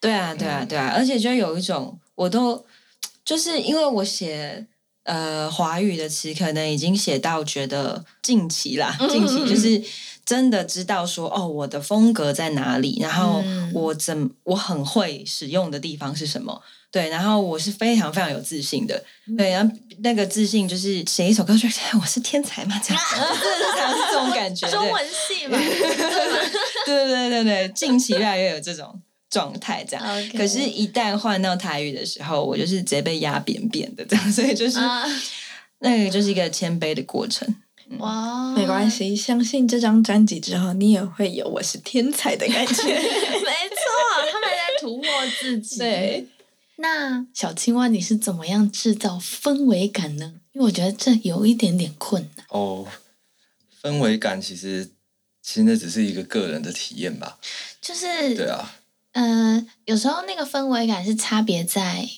[0.00, 2.64] 对啊，对啊，对啊，而且就有一种，我都
[3.24, 4.66] 就是因为我写
[5.10, 9.82] 呃华语的词，可能已经写到觉得近期啦，近期就是
[10.24, 13.70] 真的知道说哦，我的风格在哪里，然后嗯。
[13.72, 16.60] 我怎我很会使用的地方是什么。
[16.90, 19.00] 对，然后我是非常非常有自信的，
[19.38, 23.00] 对，然后那个自信就是写一首歌，觉得 我是天才嘛，这样，
[23.40, 24.68] 真的是这种感觉。
[24.68, 25.56] 中文系嘛，
[26.84, 30.30] 对对对对，近期越来越有这种状态，这样。
[30.36, 35.06] 可是，一旦换到台语的时候，我就是直接被压扁扁的这样， 所以就是、啊，
[35.78, 37.48] 那个就是一个谦卑的过程。
[37.98, 42.82] 哇，没关系，相信这张专辑之后，你也会有我是天才的感觉。
[42.84, 45.08] 没错，他们在突破
[45.40, 45.78] 自己。
[45.78, 46.26] 对，
[46.76, 50.34] 那小青蛙，你是怎么样制造氛围感呢？
[50.52, 52.46] 因为我觉得这有一点点困难。
[52.50, 52.86] 哦，
[53.82, 54.90] 氛围感其实
[55.42, 57.38] 其实那只是一个个人的体验吧。
[57.80, 58.76] 就是，对啊，
[59.12, 62.08] 嗯、有时候那个氛围感是差别在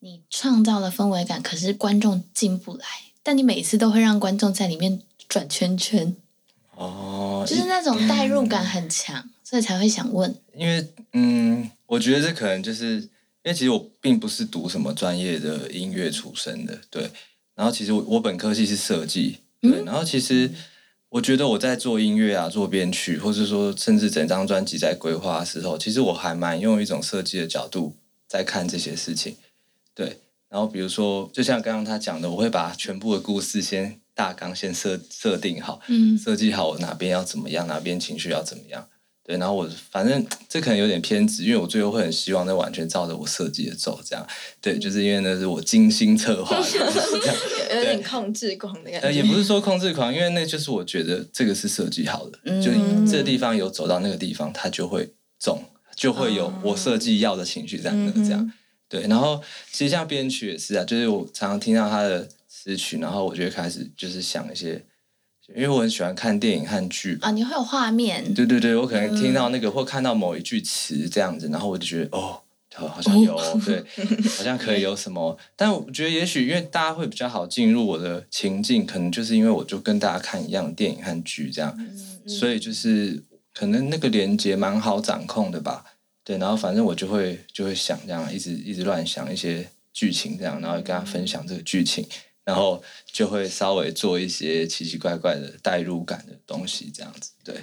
[0.00, 2.84] 你创造了氛围感，可是观众进不来，
[3.22, 6.14] 但你每次都会让观众在里面转圈圈，
[6.74, 10.34] 哦，就是那种代入感很强，所以才会想问。
[10.54, 13.10] 因为嗯，我觉得这可能就是因
[13.44, 17.10] 为其实我并不是读什么专业的音乐出身的，对。
[17.54, 19.82] 然后其实我我本科系是设计，对。
[19.84, 20.48] 然后其实
[21.10, 29.36] 我觉得我在做音乐啊、做编曲，或是说甚至整张专辑在规划的时候，其实我还蛮用一种设计的角度在看这些事情，
[29.94, 30.20] 对。
[30.50, 38.88] 然后比如说，就像刚刚他讲的，我会把全部的故事先大纲先设设定好，嗯设计好我哪边要怎么样，哪边情绪要怎么样。
[39.28, 44.26] 对，然后我反正 这可能有点偏执，因为我最后会很希望那完全照着我设计的走，这样。
[44.58, 46.78] 对，就是因为那是我精心策划的，这
[47.26, 47.36] 样。
[47.76, 55.62] 有点控制狂的感呃，也不是说控制狂，因为那就是我觉得这个是设计好的，就嗯这个地方有走到那个地方，它就会中，
[55.94, 58.50] 就会有我设计要的情绪在那，这样。
[58.88, 64.82] 对，然后其实像编曲也是啊，就是我常常听到他的词曲，然后我就会开始就是想一些，
[65.54, 72.40] 因为我很喜欢看电影和剧啊，你会有画面，对对对，我可能听到那个、或看到某一句词这样子，然后我就觉得哦，
[72.74, 73.82] 好好像有、哦、对，
[74.36, 75.36] 好像可以有什么。
[75.56, 81.76] 但我觉得也许因为大家会比较好进入我的情境，可能就是因为我就跟大家看一样的电影和剧这样，
[82.26, 83.22] 所以就是
[83.54, 85.82] 可能那个连接蛮好掌控的吧。
[86.22, 92.06] 对，然后反正我就会就会想这样，一直一直乱想一些剧情这样，然后跟他分享这个剧情。
[92.48, 97.32] 然后就会稍微做一些奇奇怪怪的代入感的东西，这样子。
[97.44, 97.54] 对，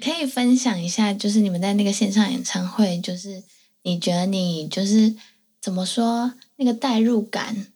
[0.00, 3.44] 可以分享一下，就是你们在那个线上演唱会，就是
[3.84, 5.14] 你觉得你就是
[5.60, 7.68] 怎么说那个代入感？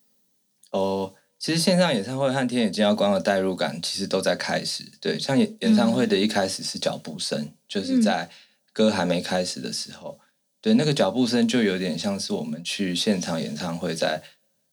[0.73, 4.83] 哦，其其实线上演唱会和天野金耀光的代入感其实都在开始。
[5.01, 8.29] 对，像演演唱会的一开始是脚步声，就是在
[8.73, 10.19] 歌还没开始的时候，
[10.61, 14.21] 对那个脚步声就有点像是我们去现场演唱会在，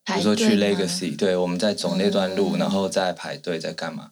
[0.05, 4.11] 比如说去 Legacy，对，我们在走那段路，嗯然后再排队在干嘛？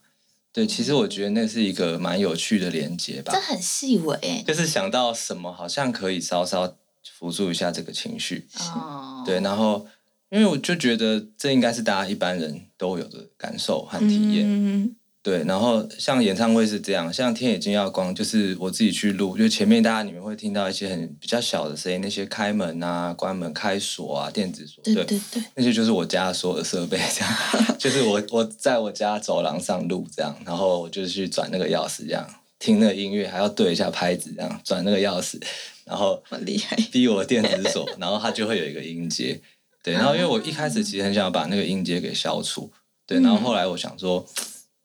[0.52, 6.76] 对，其实我觉得那是一个蛮有趣的连接吧这，很细微欸就是想到什么好像可以稍稍
[7.18, 8.46] 辅助一下这个情绪。
[8.74, 9.86] 哦，对，然后
[10.30, 14.44] 因为我就觉得这应该是大家一般人都有的感受和体验。
[14.46, 27.32] 嗯对，然后像演唱会是这样，像天野金耀光，就是我自己去录，就前面大家你们会听到一些很比较小的声音，那些开门啊、关门、开锁啊、电子锁，对对对，那些就是我家所有的设备，这样，
[27.78, 35.40] 就是我我在我家走廊上录这样，然后我就去转那个钥匙，这样听那个音乐，还要对一下拍子，这样转那个钥匙，
[35.84, 39.40] 然后好厉害逼我电子锁，然后它就会有一个音阶，
[39.84, 42.72] 对，然后因为我一开始其实很想把那个音阶给消除，
[43.06, 44.26] 对，然后后来我想说，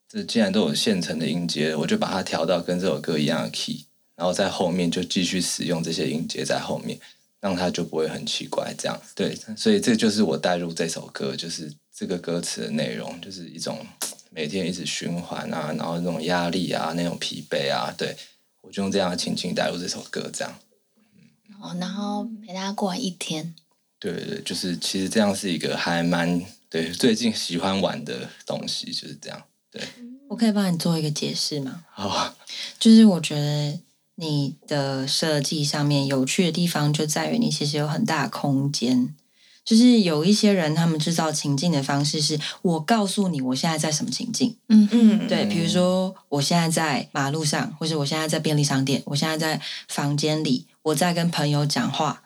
[0.09, 6.97] 这既然都有现成的音阶，我就把它调到跟这首歌一样的 key，然后在后面就继续使用这些音阶在后面，
[7.41, 13.85] 让它就不会很奇怪，这样对，所以这就是我带入这首歌，就是这个歌词的内容，就是一种
[14.29, 18.15] 每天一直循环啊，然后那种压力啊，那种疲惫啊，对
[18.61, 20.59] 我就用这样的情境带入这首歌，这样。
[21.59, 23.53] 哦，然后陪他过完一天，
[23.99, 29.43] 对对对，就是其实这样是一个还蛮对最近喜欢玩的东西，就是这样。
[29.77, 29.87] 对，
[30.27, 31.83] 我可以帮你做一个解释吗？
[31.93, 32.35] 好，
[32.79, 33.79] 就是我觉得
[34.15, 39.13] 你的设计上面有趣的地方就在于你其实有很大的空间。
[39.63, 52.23] 就是有一些人，他们制造情境的方式是我告诉你我现在在什么情境，嗯嗯，对，比如说我现在在马路上，或者我现在在便利商店，我现在在房间里，我在跟朋友讲话，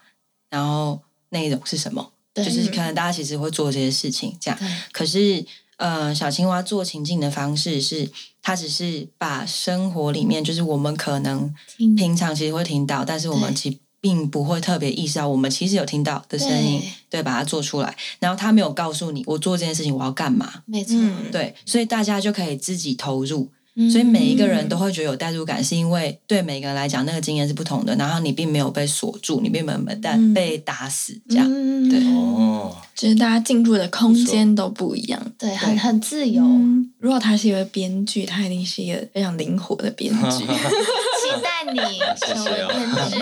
[0.51, 2.11] 然后内容是什么？
[2.31, 4.59] 对就是可能大家其实会做这些事情，这样。
[4.91, 5.43] 可是，
[5.82, 8.08] 呃，小青蛙做情境的方式是，
[8.39, 11.52] 它只是把生活里面，就是我们可能
[11.98, 17.98] 平常其实会听到，但是我们其实并不会特别意识到，我们其实有听到的声音对，对，把它做出来。
[18.20, 23.50] 然后他没有告诉你，我做这件事情我要干嘛，没错，嗯对，所以大家就可以自己投入。
[23.75, 27.95] 嗯所以每一个人都会觉得有代入感，是因为对每个人来讲，那个经验是不同的。
[27.95, 31.47] 然后你并没有被锁住，你并没有被打嗯被打死，这样。
[31.49, 35.19] 嗯对哦，就是大家进入的空间都不一样。
[35.38, 40.45] 对，很很自由，嗯，如果他是一个编剧，他一定是一个非常灵活的编剧。
[40.45, 41.79] 期待你
[42.19, 43.17] 成为编剧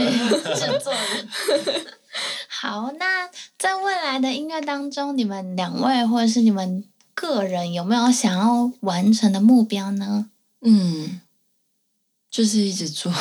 [0.56, 1.86] 制作人。
[2.48, 6.84] 好，那在未来的音乐当中，你们两位或者是你们
[7.14, 10.26] 个人有没有想要完成的目标呢？
[10.62, 11.22] 嗯，
[12.30, 13.14] 就是一直做。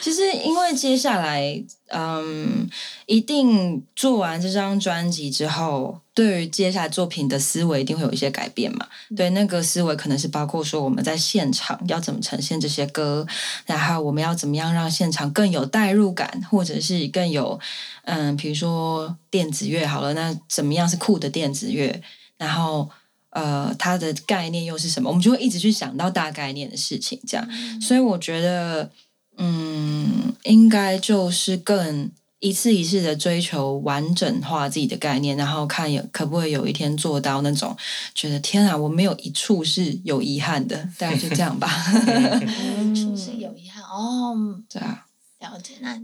[0.00, 2.68] 其实，因为接下来，嗯，
[3.06, 8.86] 一定做完这张专辑之后，对于接下来作品的思维一定会有一些改变嘛。
[9.16, 13.26] 对，那个思维可能是包括说我们在现场要怎么呈现这些歌，
[13.66, 17.60] 然后我们要怎么样让现场更有代入感，或者是更有，
[18.04, 22.02] 嗯，比如说电子乐好了，那怎么样是酷的电子乐？
[22.38, 22.90] 然后
[23.32, 25.08] 呃，它的概念又是什么？
[25.10, 27.46] 我们就会一直去想到大概念的事情，这样。
[27.80, 28.90] 所以我觉得，
[29.36, 37.76] 嗯，应该就是更一次一次的追求完整化自己的概念，然后看有可不可以有一天做到那种
[38.14, 41.68] 觉得天啊，我没有一处是有遗憾的，大概就这样吧。
[42.76, 45.06] 嗯，处是有遗憾哦，对啊，
[45.40, 45.74] 了解。
[45.80, 46.00] 那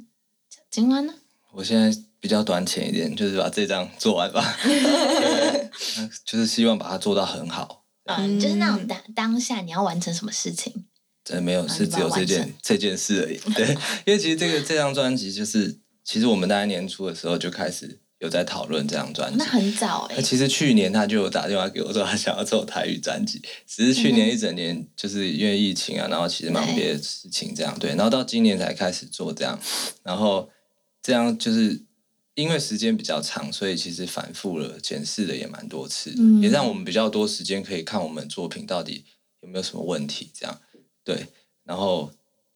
[0.71, 1.12] 今晚呢？
[1.53, 4.57] 我现在比较短浅一点，就是把这张做完吧。
[6.25, 7.85] 就是希望把它做到很好。
[8.07, 10.87] 嗯，就是那种当当下你要完成什么事情？
[11.25, 13.39] 真没有，啊是只有这件这件事而已。
[13.53, 13.69] 对，
[14.07, 19.45] 因为其实这个这张专辑就是，其实我们大概年初的时候就开始有在讨论这张专辑那。
[19.45, 29.61] 很早哎、那其实去年他就有打电话给我说他想要做台语专辑，只是去年一整年就是因为疫情啊，然后其实忙别的事情这样对，然后到今年才开始做这样，
[30.03, 30.49] 然后
[31.03, 31.85] 这样就是
[32.38, 39.05] 因为时间比较长，所以其实反复了检视的也蛮多次的，嗯也让我们比较多时间可以看我们作品到底
[39.40, 40.61] 有没有什么问题这样
[41.03, 41.27] 对，
[41.64, 42.12] 然后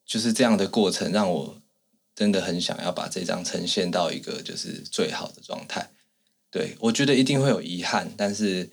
[0.07, 1.61] 就是这样的过程让我
[2.15, 5.91] 真的很想要把这张呈现到一个就是最好的状态。
[6.49, 8.71] 对，我觉得一定会有遗憾，但是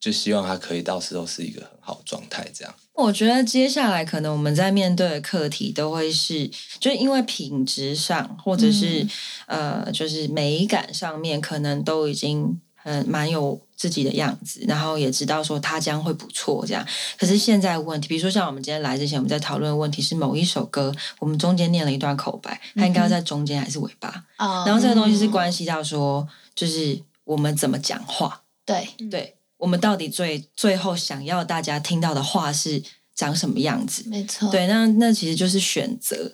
[0.00, 2.74] 就希望它可以到时候是一个很好的状态，这样。
[2.98, 9.06] 我觉得接下来可能我们在面对的课题都会是，就是因为品质上或者是、
[9.46, 16.84] 呃，就是美感上面，可能都已经很蛮有自己的样子，然后也知道说它将会不错这样。
[17.16, 24.24] 可是现在问题，比如说像我们今天来之前，我们在讨论的问题是某一首歌，我们中间念了一段口白，它应该要在中间还是尾巴？
[24.38, 28.42] 哦然后这个东西是关系到说，就是我们怎么讲话。
[28.66, 32.82] 对，对我们到底最最后想要大家听到的话是
[33.14, 34.02] 长什么样子？
[34.08, 36.32] 没错，对，那那其实就是选择，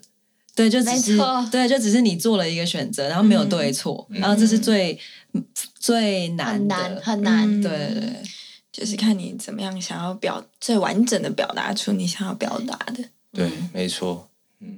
[0.55, 4.99] 对，就只是没错对，就只是你做了一个选择，然后没有对错，然后这是最、
[5.81, 7.61] 最难很的，难很难。
[7.61, 8.23] 嗯对对对
[8.75, 13.05] 就是看你怎么样想要表最完整的表达出你想要表达的。
[13.33, 14.29] 对，没错。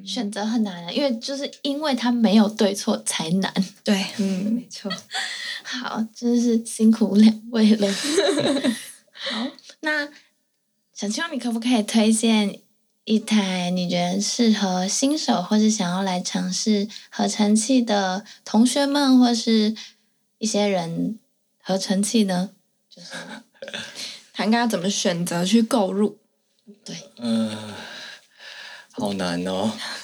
[0.05, 3.53] 选择很难的，因为就是因为它没有对错才难。
[3.85, 4.93] 对，嗯， 没错。
[5.63, 7.93] 好，真是辛苦两位了。
[9.13, 9.49] 好，
[9.81, 10.09] 那
[10.93, 12.61] 小青蛙，你可不可以推荐
[13.05, 19.75] 一台你觉得适合新手或是想要来尝试合成器的同学们，或是
[20.39, 21.19] 一些人
[21.63, 22.51] 合成器呢？
[22.89, 23.09] 就是
[24.33, 26.19] 看该怎么选择去购入。
[26.85, 27.49] 对嗯、
[28.99, 29.71] 好难哦，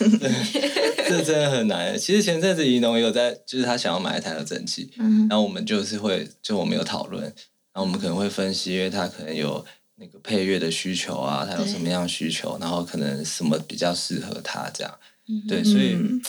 [1.08, 1.98] 这真的很难。
[1.98, 7.32] 其实前阵子怡农也有在，就是他想要买一台合成器，嗯然后我们就是会，就我们有讨论，然
[7.74, 9.64] 后我们可能会分析，因为他可能有
[9.96, 14.92] 那个配乐的需求啊，他有什么样的需求，然后可能什么比较适合他这样。
[15.28, 16.20] 嗯对，所以嗯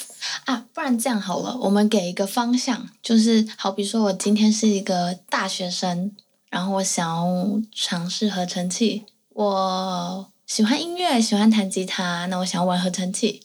[0.46, 6.12] 啊，不然这样好了，我们给一个方向，就是好比说我今天是一个大学生，
[6.50, 13.42] 然后我想要尝试合成器，我喜欢音乐，喜欢弹吉他，那我想要玩合成器。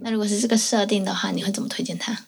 [0.00, 2.26] 那如果是这个设定的话，你会怎么推荐他？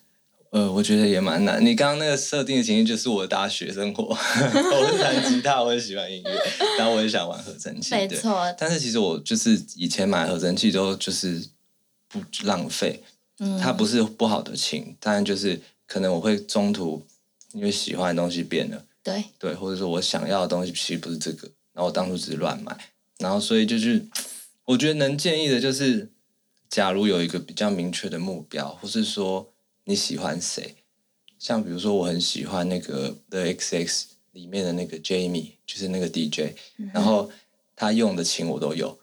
[0.50, 1.64] 呃，我觉得也蛮难。
[1.64, 6.30] 你刚刚那个设定的情境就是我的大学生活， 我是弹吉他，我也喜欢音乐，
[6.78, 7.92] 然后我也想玩合成器。
[7.92, 11.42] 没错，但是其实我就是以前买合成器都就是
[12.06, 13.02] 不浪费，
[13.40, 17.04] 嗯，它不是不好的琴，但就是可能我会中途
[17.52, 22.76] 因为喜欢的东西变了，对，对，或者说我想要的东西其实不是这个，然后我当初只是乱买，
[23.18, 24.06] 然后所以就是
[24.64, 26.10] 我觉得能建议的就是，
[26.68, 29.52] 假如有一个比较明确的目标，或是说
[29.84, 30.76] 你喜欢谁，
[31.38, 36.54] 像比如说我很喜欢那个 The XX 里面的那个 Jamie，就是那个 DJ，、
[36.92, 37.30] 然后
[37.76, 38.98] 他用的琴我都有。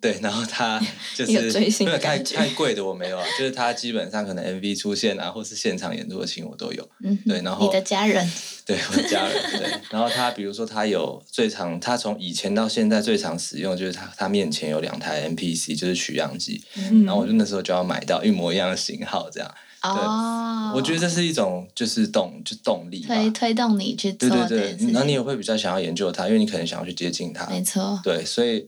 [0.00, 0.78] 对，然后他
[1.16, 6.88] 就是一个追星的没有太太贵的我没有啊，就是他基本上可能 MV 出现啊，或是现场演出的琴我都有。
[7.02, 8.30] 嗯，对然后你的家人，
[8.66, 9.80] 对我的家人，对。
[9.90, 19.54] 然后他比如说他有最常，他从以前到现在最常使用就是他他面前有两台 MPC，就是取样机，嗯然后我就那时候就要买到一模一样的型号，这样。
[19.82, 23.14] 哦，我觉得这是一种就是动就动力吧。
[23.14, 27.46] 推推动你去做对对对然后你也会比较想要研究它，因为你可能想要去接近它。
[27.46, 28.66] 没错，对，所以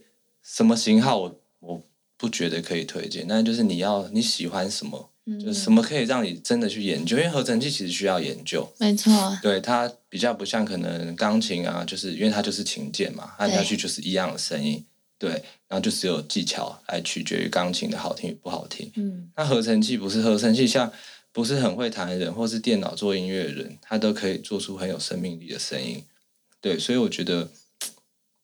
[0.51, 1.83] 什么型号我我
[2.17, 8.67] 不觉得可以推荐，但就是你要你喜欢什么，嗯就是什么可以让你真的去研究，因为合成器其实需要研究。
[8.79, 9.11] 没错，
[9.43, 14.83] 对它比较不像可能钢琴啊，就是因为它就是琴键嘛，按下去就是一样的声音，
[15.19, 15.29] 对，
[15.67, 18.91] 然后就只有技巧来取决于钢琴的好听与不好听。
[18.95, 20.91] 嗯，那合成器不是合成器，像
[21.31, 26.03] 不是很会弹的人，或是电脑做音乐的人，他都可以做出很有生命力的声音。
[26.59, 27.49] 对，所以我觉得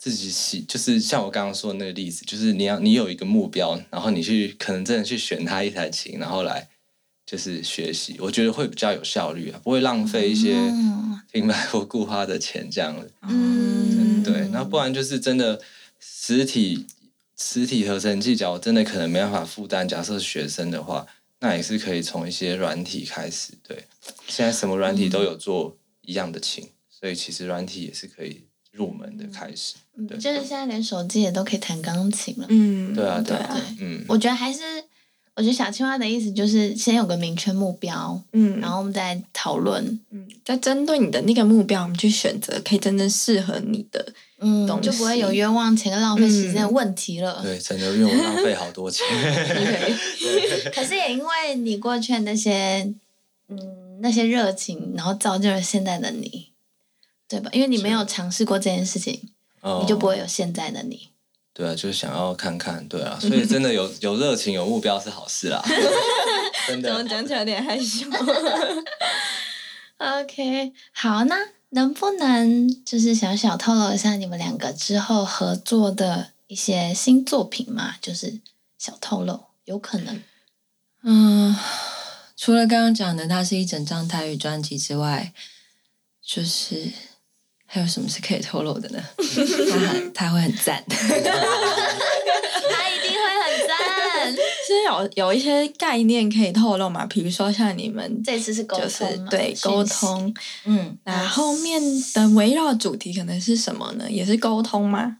[0.05, 6.69] 自己喜，就是像我刚刚说的那个例子，就是你要你有一个目标，然后你去可能真的去选他一台琴，然后来
[7.25, 13.11] 就是学习，我觉得会比较有效率啊，不会浪费一些嗯平白无故花的钱这样子。
[13.23, 15.59] 嗯，对，那不然就是真的
[15.99, 16.85] 实体
[17.35, 21.07] 实体合成器，假如真的可能没办法负担，假设学生的话，
[21.39, 23.53] 那也是可以从一些软体开始。
[23.67, 23.85] 对，
[24.27, 28.43] 现在什么软体都有做一样的琴，所以其实软体也是可以
[28.75, 29.75] 入门的开始。
[30.07, 32.45] 对就是现在连手机也都可以弹钢琴了。
[32.49, 34.59] 嗯，对啊，对对啊，嗯，我觉得还是，
[35.35, 44.13] 我觉得小青蛙的意思就是先有个明确目标，嗯，然后我们再讨论，嗯，再针对你的那个目标，我们去选择可以真正适合你的。
[44.37, 47.41] 嗯就不会有冤枉钱跟浪费时间的问题了。
[47.41, 49.01] 对，真的因为我浪费好多钱。
[50.75, 52.93] 可是也因为你过去的那些，
[53.47, 53.57] 嗯，
[54.01, 56.49] 那些热情，然后造就了现在的你，
[57.27, 57.49] 对吧？
[57.53, 59.29] 因为你没有尝试过这件事情，
[59.61, 61.09] 哦你就不会有现在的你。
[61.53, 65.63] 对啊，就是想要看看，对啊，所以真的有有热情、有目标是好事啦。
[66.67, 68.05] 真怎么的，讲起来有点害羞
[69.97, 71.37] ？OK，好，那
[71.69, 77.95] 能不能就是小小透露一下你们两个之后合作的一些新作品嘛？
[78.01, 78.41] 就是
[78.77, 80.21] 小透露，有可能。
[81.03, 81.55] 嗯，
[82.35, 85.31] 除了刚刚讲的，它是一整张台语专辑之外，
[86.21, 86.91] 就是
[87.65, 89.03] 还有什么是可以透露的呢？
[89.17, 90.83] 他很，他会很赞。
[90.87, 91.09] 他一
[93.01, 93.75] 定会很赞。
[94.65, 97.05] 其实有有一些概念可以透露嘛？
[97.05, 99.55] 比如说像你们这次是沟就是通，对。
[99.61, 100.33] 沟通，
[100.65, 101.81] 嗯，那后面
[102.13, 104.09] 的围绕主题可能是什么呢？
[104.09, 105.17] 也是沟通吗？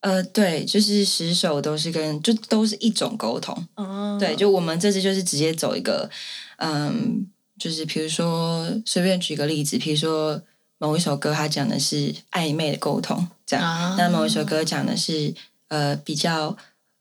[0.00, 3.56] 呃，对，就是十首都是跟就都是一种沟通。
[3.76, 6.10] 哦对，就我们这次就是直接走一个，
[6.56, 7.24] 嗯，
[7.56, 10.42] 就是比如说随便举个例子，比如说
[10.82, 13.64] 某一首歌它讲的是暧昧的沟通，这样。
[13.64, 13.94] 啊。
[13.96, 15.32] 那某一首歌讲的是
[15.68, 16.56] 呃比较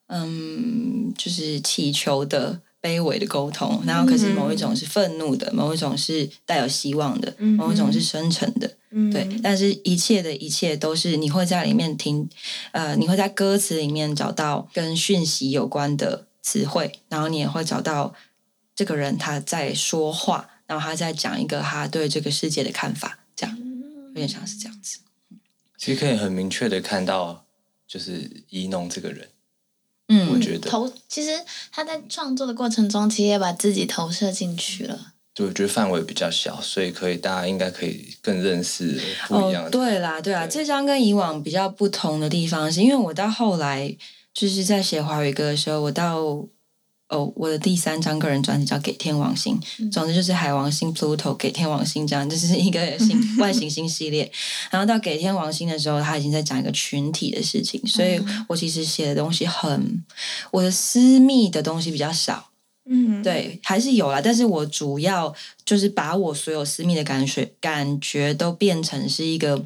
[0.06, 7.54] 嗯，就是祈求的卑微的沟通，然后可是某一种是愤怒的，某一种是带有希望的，嗯。
[7.56, 9.12] 某一种是深沉的，嗯。
[9.12, 9.28] 对。
[9.42, 12.30] 但是一切的一切都是你会在里面听，
[12.74, 18.14] 呃，你会在歌词里面找到跟讯息有关的词汇，然后你也会找到
[18.76, 23.58] 这个人他在说话，然后他在讲一个他对这个世界的看法，这样
[24.12, 25.00] 有点像是这样子。
[25.78, 27.46] 其实可以很明确的看到，
[27.88, 29.30] 就是宜农这个人，
[30.10, 31.32] 嗯我觉得，投其实
[31.72, 35.14] 他在创作的过程中，其实也把自己投射进去了。
[35.34, 39.70] 就我觉得范围比较小，所以可以大家应该可以更认识不一样的。
[39.70, 39.72] 哦。
[39.72, 43.96] 对啦，对啦，对这张跟以往比较不同的地方，是因为我到后来
[44.34, 46.46] 就是在写华语歌的时候，我到
[47.12, 49.60] 哦我的第三张个人专辑叫《给天王星》，
[49.92, 54.32] 总之就是海王星 Pluto 给天王星这样，这是一个星 外行星系列。
[54.72, 60.04] 然后到给天王星的时候，他已经在讲一个群体的事情，所以我其实写的东西很
[60.52, 62.48] 我的私密的东西比较少。
[62.86, 65.32] 嗯，对，还是有啦，但是我主要
[65.64, 69.64] 就是把我所有私密的感觉感觉都变成是一个，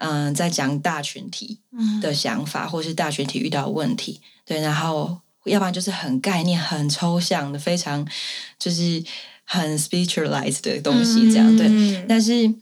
[0.00, 8.06] 嗯、在讲大群体嗯，的想法，或是大群体遇到的问题，对，然后要不然就是很概念、很抽象的，非常
[8.58, 9.02] 就是
[9.44, 11.66] 很 spiritualized 的东西，这样、对。
[11.68, 12.52] 嗯但是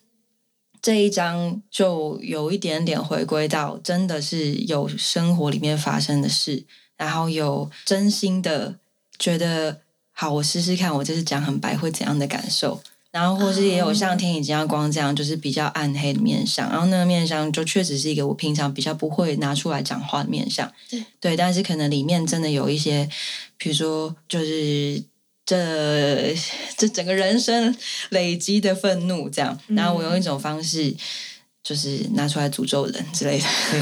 [0.83, 6.65] 这一章就有一点点回归到，真的是有生活里面发生的事，
[6.97, 8.79] 然后有真心的
[9.19, 12.83] 觉得，好，我试试看，我这次讲很白会怎样的感受。
[13.13, 16.71] 然后，或是也有像天已经要光这样，就是比较暗黑的面相。
[16.71, 20.71] 然后那个面相就确实是一个我平常比较不会拿出来讲话的面相。
[20.89, 23.09] 对对，但是可能里面真的有一些，
[23.59, 25.03] 比如说就是
[25.45, 26.33] 这
[26.77, 27.75] 这整个人生
[28.11, 29.59] 累积的愤怒这样。
[29.67, 30.95] 然后我用一种方式，
[31.65, 33.45] 就是拿出来诅咒人之类的，
[33.75, 33.81] 是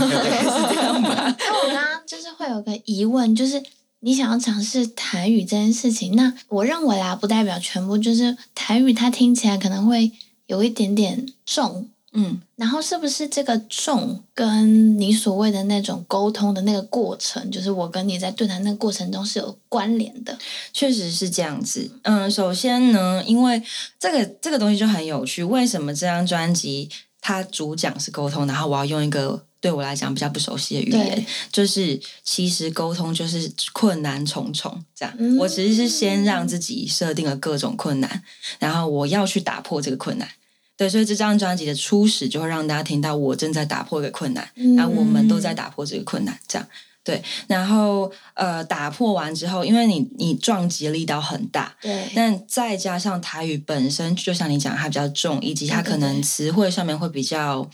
[0.75, 1.37] 这样吧。
[1.39, 3.63] 那我刚刚就是会有个疑问，就是
[4.01, 10.13] 你想要尝试台语这件事情，那我认为啦，不代表全部，就是台语它听起来可能会
[10.47, 20.39] 有一点点重，嗯，然后是不是这个重跟你所谓的那种沟通的那个过程，就是我跟你在对谈那个过程中是有关联的？
[20.73, 21.91] 确实是这样子。
[22.03, 23.61] 嗯，首先呢，因为
[23.99, 26.89] 这个这个东西就很有趣，为什么这张专辑
[27.21, 35.15] 它主讲是沟通，然后我要用一个对我来讲比较不熟悉的语言，就是其实沟通就是困难重重这样。
[35.19, 38.23] 嗯我其实是先让自己设定了各种困难，
[38.59, 40.29] 然后我要去打破这个困难。
[40.77, 46.69] 对，所以这张专辑的初始就会让大家听到我正在打破一个困难，嗯然后我们都在打破这个困难，这样
[47.03, 47.21] 对。
[47.49, 57.69] 然后呃，打破完之后，因为你你撞击的力道很大，对，但再加上台语本身，就像你讲，它比较重，以及它可能词汇上面会比较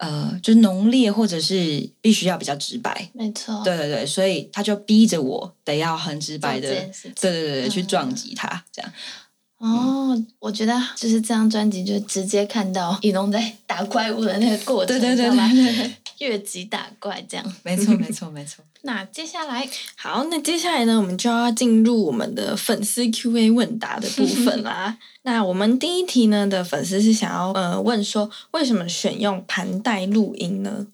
[0.00, 3.10] 呃，就是浓烈，或者是必须要比较直白。
[3.12, 6.90] 没错，对对对，所以他就逼着我得要很直白的对
[7.20, 8.90] 对对对，去嗯撞击他，这样。
[9.58, 15.90] 哦，我觉得就是这张专辑，就直接看到 以农在打怪物的那个过程，对对对，
[16.20, 17.54] 越级打怪这样。
[17.62, 18.64] 没错没错没错。
[18.82, 24.96] 那接下来，好，那接下来呢，我们就要进入我们的粉丝 Q&A 问答的部分啦。
[25.22, 30.86] 那我们第一题呢的粉丝是想要呃问说，为什么选用盘带录音呢？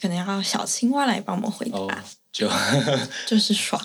[0.00, 1.88] 可能要小青蛙来帮我们回答，哦，
[2.32, 2.48] 就
[3.26, 3.80] 就是爽。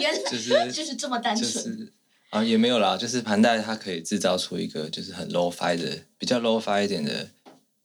[0.00, 1.92] 原来就是就是这么单就纯，是
[2.30, 7.28] 啊，也没有啦，就是盘带它可以制造出一个就是很 low fi 的比较 low fi 一点的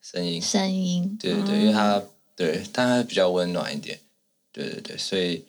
[0.10, 2.02] 声音，声音，对对对，因为它
[2.34, 4.00] 对，但它比较温暖一点，
[4.54, 5.44] 对对对，所以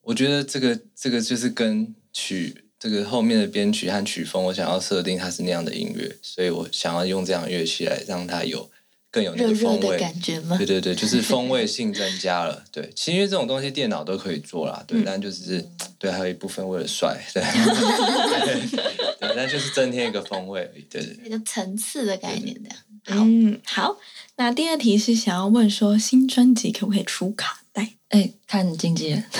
[0.00, 8.70] 我觉得这个这个就是跟曲这个后面的编曲和曲风，我想要设定它是那样的音乐，所以我想要用这样的乐器来让它有
[9.10, 9.98] 更有那个风味。
[9.98, 10.64] 感觉吗对？
[10.64, 12.64] 对对， 就是风味性增加了。
[12.72, 15.62] 对，其实因为这种东西电脑都可以做啦，对，但就是
[15.98, 17.42] 对，还有一部分为了帅，对，
[18.46, 18.70] 对，
[19.20, 20.82] 对但就是增添一个风味而已。
[20.88, 21.26] 对对对。
[21.26, 22.78] 一个层次的概念这样。
[23.06, 23.96] 好，嗯，好。
[24.36, 27.92] 那第二题是想要问说，新专辑可不可以出卡带？
[28.10, 29.24] 哎，看经纪人。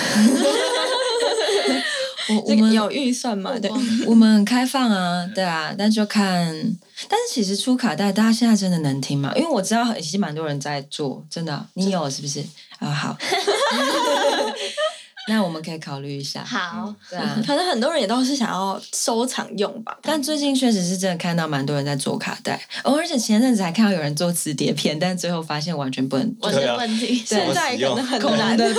[2.29, 3.57] 我我们有预算嘛？
[3.59, 3.71] 对，
[4.07, 6.75] 我们很开放啊，对啊，但就看。
[7.09, 9.33] 但是其实出卡带，大家现在真的能听吗？
[9.37, 12.45] 因为我知道其实蛮多人在做，真的啊、你有是不是？
[12.79, 13.17] 啊、好。
[15.29, 16.45] 那我们可以考虑一下。
[16.45, 19.97] 好，对啊， 可能很多人也都是想要收藏用吧。
[20.03, 27.17] 但最近确实是真的看到蛮多人在做卡带，哦，而且前阵子还看到有人做磁碟片，但最后发现完全不能我的对啊问题。
[27.27, 28.75] 现在可能很难龙的，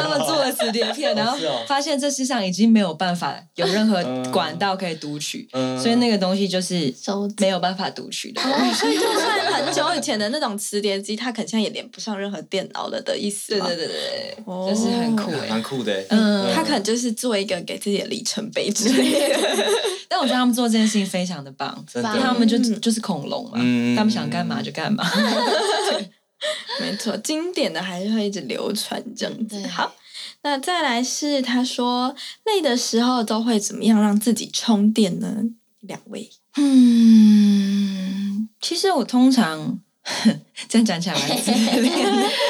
[0.00, 1.36] 他们做了磁碟片，然后
[1.66, 8.40] 发现这世上已经没有办法有任何嗯管道可以读取， 嗯所以那个东西就是收没有办法读取的。
[8.42, 13.66] 哦，所以就算很久以前的那种磁碟机，它可能现在也连不上任何电脑了的意思吗。
[13.66, 15.48] 对对对对哦，就是很酷哎。
[15.48, 16.06] 蛮酷的欸。
[16.10, 19.38] 嗯他可能就是做一个给自己的里程碑之类的。
[20.08, 25.04] 但我觉得他们做这件事情非常的棒，他，们就就是恐龙嘛，嗯他们想干嘛就干嘛。
[26.80, 29.66] 没错，经典的还是会一直流传这样子。
[29.68, 29.94] 好，
[30.42, 32.14] 那再来是他说
[32.44, 35.36] 累的时候都会怎么样让自己充电呢？
[35.80, 39.80] 两位，嗯，其实我通常
[40.68, 41.90] 这样讲起来蛮自恋的。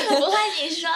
[0.08, 0.88] 不会你说，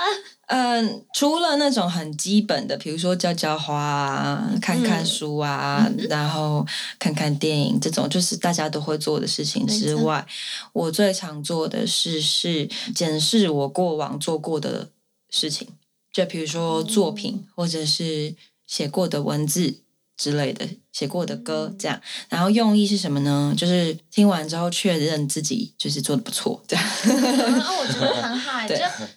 [0.47, 6.65] 嗯，除了那种很基本的，比如说浇浇花啊、看看书啊，然后
[7.01, 10.25] 看看电影这种，就是大家都会做的事情之外，
[10.73, 14.89] 我最常做的事是检视我过往做过的
[15.31, 15.67] 事情，
[16.13, 18.37] 就比如说作品、或者是
[18.69, 19.81] 写过的文字
[20.17, 22.01] 之类的，写过的歌这样。
[22.29, 23.55] 然后用意是什么呢？
[23.57, 26.85] 就是听完之后确认自己就是做的不错，这样。
[26.85, 28.75] 哦，我觉得很好就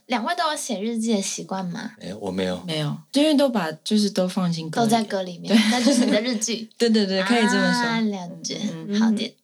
[0.07, 1.91] 两位都有写日记的习惯吗？
[1.99, 6.69] 没有，我没有，没有，因为都把就是都放进歌里都在歌里面，那就是你的日记。
[6.77, 8.09] 对对对，可以这么啊说。
[8.09, 9.35] 了解，嗯好的。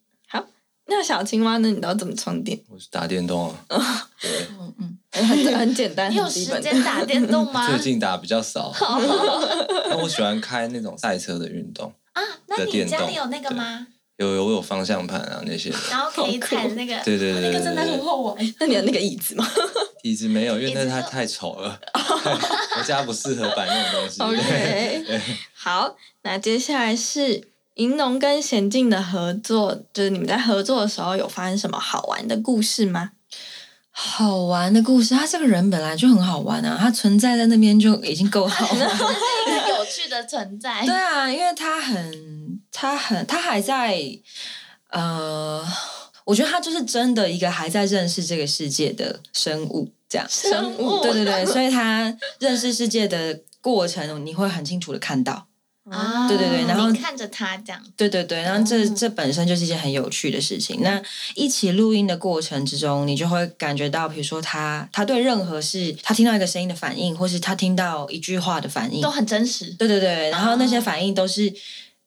[0.87, 1.67] 那小青蛙呢？
[1.67, 2.59] 你都怎么充电？
[2.69, 3.65] 我是打电动啊。
[4.25, 4.97] 对，嗯嗯，
[5.27, 7.67] 很 很简单，你有时间打电动吗？
[7.71, 8.73] 最近打比较少。
[9.89, 13.87] 那我喜欢开那种赛车的运动，啊，那你的电动家里有那个吗？
[14.17, 15.77] 有有有方向盘啊那些的。
[15.91, 18.53] 然后可以踩那个，对对对对那个真的很好玩。
[18.59, 19.45] 那你有那个椅子吗
[20.03, 21.77] 椅子没有，因为那它太太丑了，
[22.77, 24.21] 我家不适合摆那种东西。
[24.21, 25.21] ？OK，
[25.53, 33.11] 好，那接下来是银龙跟娴静的合作，就是你们在合作的时候有发生什么好玩的故事吗？
[33.97, 38.93] 好玩的故事，他这个人本来就很好玩啊，他存在在那边就已经够好玩了。
[38.93, 38.97] 一
[39.71, 40.93] 个有趣的存在对。
[40.93, 43.97] 啊，因为他很，他很，他还在，
[44.89, 45.65] 呃，
[46.25, 50.27] 我觉得他就是真的一个还在认识这个世界的生物，这样。
[50.29, 55.47] 生物对对对，所以他认识世界的过程，你会很清楚的看到。
[55.91, 60.81] 啊，对对对然后你看着他这样，对对对，然后这、这本身就是一件很有趣的事情。
[60.81, 60.99] 那
[61.35, 69.71] 一起录音的过程之中，你就会感觉到，比如说他他对任何事，他听到一个声音的反应，或是他听到一句话的反应都，很真实。
[69.73, 71.53] 对对对，然后那些哦反应都是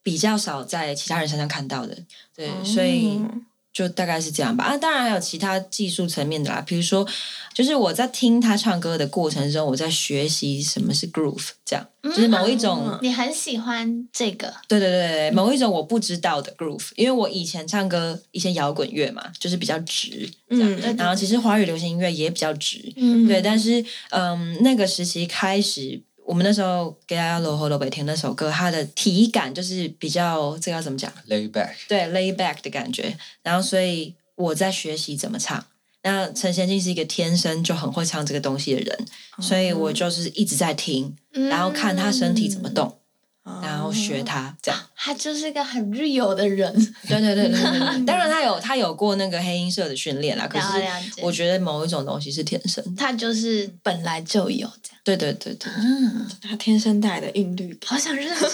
[0.02, 1.96] 比较少在其他人身上看到的。
[2.34, 3.30] 对，所以哦
[3.72, 4.64] 就大概是这样吧。
[4.64, 7.06] 啊，当然还有其他技术层面的啦，比如说，
[7.54, 12.98] 就是我在听他唱歌的过程中，我在学习什么是 groove，这样，就是某一种。
[13.02, 33.16] 你很喜欢这个，对对对对，某一种我不知道的 groove，因为我以前唱歌一些摇滚乐嘛，就是比较直，嗯对然后其实华语流行音乐也比较直，嗯对，但是嗯，那个时期开始，我们那时候给大家罗喉罗北听那首歌，它的体感就是比较这个要怎么讲？Lay back，对，lay back 的感觉。
[33.42, 35.64] 然后所以我在学习怎么唱。
[36.02, 39.06] 那陈贤进是一个天生就很会唱这个东西的人，
[39.40, 42.98] 所以我就是一直在听，然后看他身体怎么动，
[43.62, 44.78] 然后学他这样。
[44.94, 46.70] 他就是一个很 real 的人。
[47.08, 47.60] 对对对对
[48.04, 52.90] 当然他有他有过那个黑音社的训练啦，可了是了解我觉得某一种东西是天生的。
[52.96, 54.70] 他就是本来就有。
[55.16, 57.74] 对对对对，嗯，他天生带来的韵律。
[57.86, 58.44] 好想认识。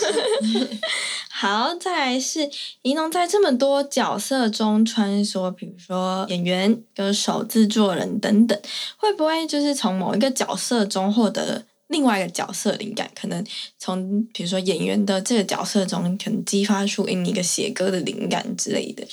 [1.28, 2.48] 好，再来是
[2.82, 8.56] 怡农在这么多角色中穿梭，比如说演员、歌手、制作人等等，
[8.96, 13.10] 会不会就是从某一个角色中获得另外一个角色灵感？
[13.20, 13.44] 可能
[13.76, 19.04] 从比如说演员的这个角色中，可能激发出你一个写歌的灵感之类的。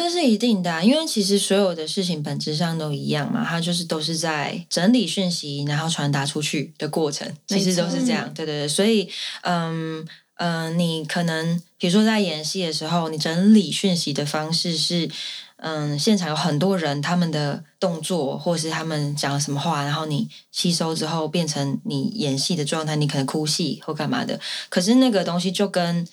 [0.00, 8.32] 这是一定的啊、因为其实所有的事情本质上都一样嘛，它就是都是在整理讯息，然后传达出去的过程，其实都是这样。
[8.34, 9.08] 对对对，所以
[9.42, 10.00] 嗯
[10.36, 15.10] 嗯、呃你可能比如说在演戏的时候，你整理讯息的方式是。
[15.62, 24.40] 嗯，现场有很多人，他们的动作或是他们讲了什么话，然后你吸收之后变成你演戏的状态，你可能哭戏或干嘛的。
[24.70, 26.08] 可是那个东西就跟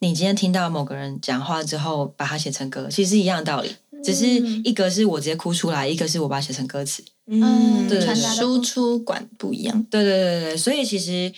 [0.00, 3.70] 你今天听到某个人讲话之后，把它写成歌，其实是一样的道理，
[4.02, 4.26] 只是
[4.64, 7.04] 一个是我直接哭出来，一个是我把它写成歌词。
[7.26, 9.86] 嗯对输出管不一样。
[9.90, 11.32] 对对对对对，所以其实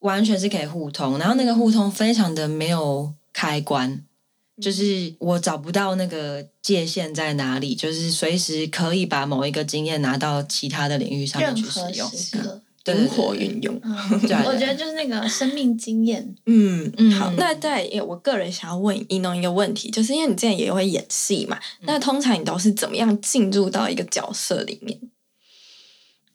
[0.00, 4.04] 完全是可以互通，然后那个互通非常的没有开关，
[4.60, 12.08] 就是我找不到那个界限在哪里，就是随时可以把某一个经验拿到其他的领域上面去使用。
[12.10, 13.80] 时刻，对灵活运用。
[14.44, 17.12] 我觉得就是那个生命经验，嗯嗯。
[17.12, 24.98] 好，那在我个人想要问一弄一个问题，就是因为你之前也会演戏嘛，那通常你都是怎么样进入到一个角色里面？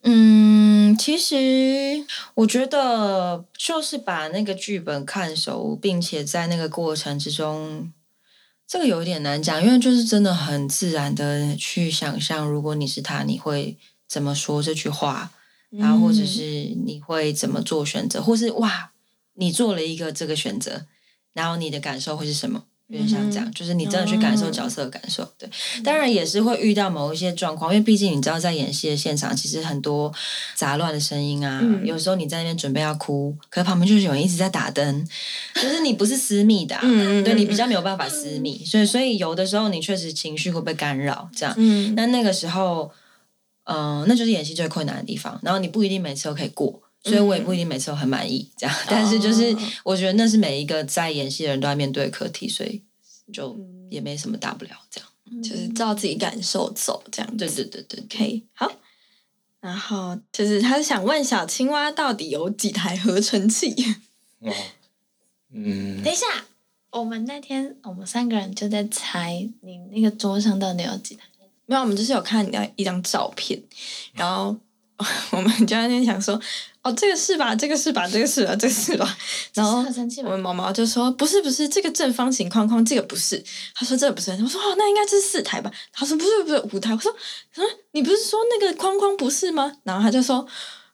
[0.02, 7.92] 嗯，其实我觉得就是把那个剧本看熟，并且在那个过程之中，
[8.66, 13.76] 这个有点难讲，因为就是真的很自然的去想象，如果你是他，你会
[14.08, 15.32] 怎么说这句话，
[15.70, 16.42] 然后或者是
[16.84, 18.90] 你会怎么做选择，或是哇，
[19.34, 20.86] 你做了一个这个选择，
[21.32, 22.64] 然后你的感受会是什么？
[22.88, 25.24] 有点像这样，就是你真的去感受角色的感受。
[25.38, 25.48] 对，
[25.84, 30.12] 当然也是会遇到某一些状况，因为毕竟你知道，在演戏的现场，其实很多
[30.56, 31.86] 杂乱的声音啊，嗯。
[31.86, 35.08] 有时候你在那边准备要哭，可是旁边就是有人一直在打灯，
[35.54, 41.54] 就是你不是私密的、啊，嗯嗯对你比较没有办法私密，所以所以有的时候你确实情绪会被干扰，这样。
[41.58, 41.94] 嗯。
[41.94, 42.90] 那那个时候，
[43.72, 45.38] 嗯、那就是演戏最困难的地方。
[45.42, 48.48] 然后你不一定每次都可以过，所以我也不一定每次都很满意。
[48.56, 52.82] 这样，但是就是我觉得那是每一个在演戏的人都要面对的课题，所以
[53.32, 53.56] 就
[53.88, 54.70] 也没什么大不了。
[54.90, 57.36] 这样，就是照自己感受走这样。
[57.36, 58.70] 对对对对可以好。
[59.60, 63.74] 然后就是他想问小青蛙到底有几台合成器？
[64.40, 64.50] 哦，
[65.52, 66.26] 嗯，等一下，
[66.90, 71.24] 我们那天我们三个人就在猜你那个桌上到底有几台。
[71.70, 73.62] 没有，我们就是有看你的一张照片，
[74.12, 74.56] 然后
[75.30, 76.34] 我们就在那边想说，
[76.82, 77.54] 哦，这个是吧？
[77.54, 78.08] 这个是吧？
[78.08, 78.56] 这个是吧？
[78.56, 79.16] 这个是吧？
[79.54, 79.78] 然后
[80.24, 83.40] 我们毛毛就说不是不是，这个正方形框框这个不是。
[83.72, 84.32] 他说这个不是。
[84.32, 85.70] 我说哦，那应该是四台吧？
[85.92, 86.92] 他说不是不是五台。
[86.92, 87.14] 我说
[87.54, 89.76] 嗯，你不是说那个框框不是吗？
[89.84, 90.44] 然后他就说。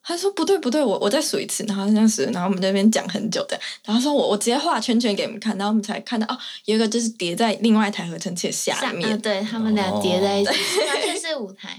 [0.08, 10.50] 他说不对不对，我我再数一次，然后这样子，然后我们那边讲很久的，然后说我我直接画圈圈给你们看，然后我们才看到哦，有一个就是叠在另外一台合成器的下面，啊，对他们俩叠在一起，
[10.86, 11.76] 完全是舞台。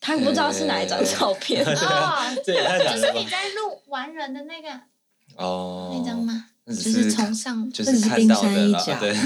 [0.00, 1.64] 他不知道是哪一张照片。
[1.66, 3.26] 哦， 就是你？
[3.28, 4.68] 在录完人的那个
[5.34, 6.44] 哦，那张吗？
[6.68, 9.16] 只就是从上就是是看到冰山的啦，一角对。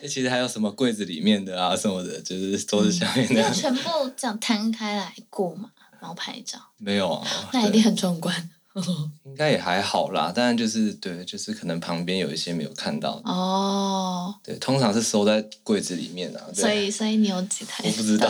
[0.08, 5.70] 其实还有什么柜子里面的啊什么的，就是桌子下面的，全部这样摊开来过吗？
[6.04, 7.26] 然后拍照，没有啊。
[7.54, 8.50] 那一定很壮观
[9.24, 14.34] 应该也还好啦，当然就是对，就是可能旁边有一些没有看到的，哦。
[14.42, 16.42] 对，通常是收在柜子里面啊。
[16.52, 17.82] 所以，所以你有几台？
[17.86, 18.28] 我不知道，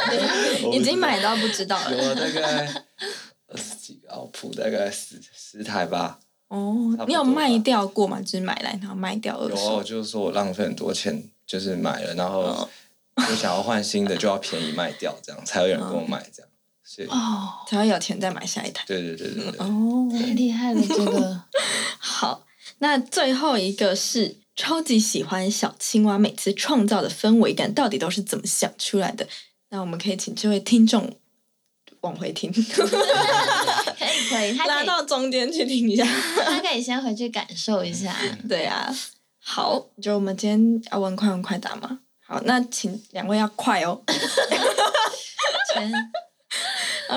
[0.72, 2.04] 已经买到不知道有了。
[2.04, 2.84] 有，大概
[3.48, 6.18] 二十几个奥普，大概十十台吧。
[6.48, 8.20] 哦你有卖掉过吗？
[8.22, 9.82] 就是买来然后卖掉二有啊，我。
[9.82, 12.68] 就是说我浪费很多钱，就是买了，然后哦
[13.16, 16.48] 我想要换新的，就要便宜卖掉，这样才有人跟我买这样。
[16.94, 18.84] 所以，哦，才会有钱再买下一台。
[18.86, 21.42] 对对对对对，哦，太厉害了，这个
[21.98, 22.44] 好，
[22.80, 29.26] 那最后一个是超级喜欢小青蛙每次创造的氛围感，到底都是怎么想出来的？
[29.70, 31.16] 那我们可以请这位听众
[32.02, 32.64] 往回听，可以
[34.28, 36.04] 可以，他可以拉到中间去听一下。
[36.44, 38.14] 他可以先回去感受一下。
[38.46, 38.94] 对啊，
[39.40, 42.00] 好，就我们今天要问快问快答吗？
[42.26, 44.02] 好，那请两位要快哦。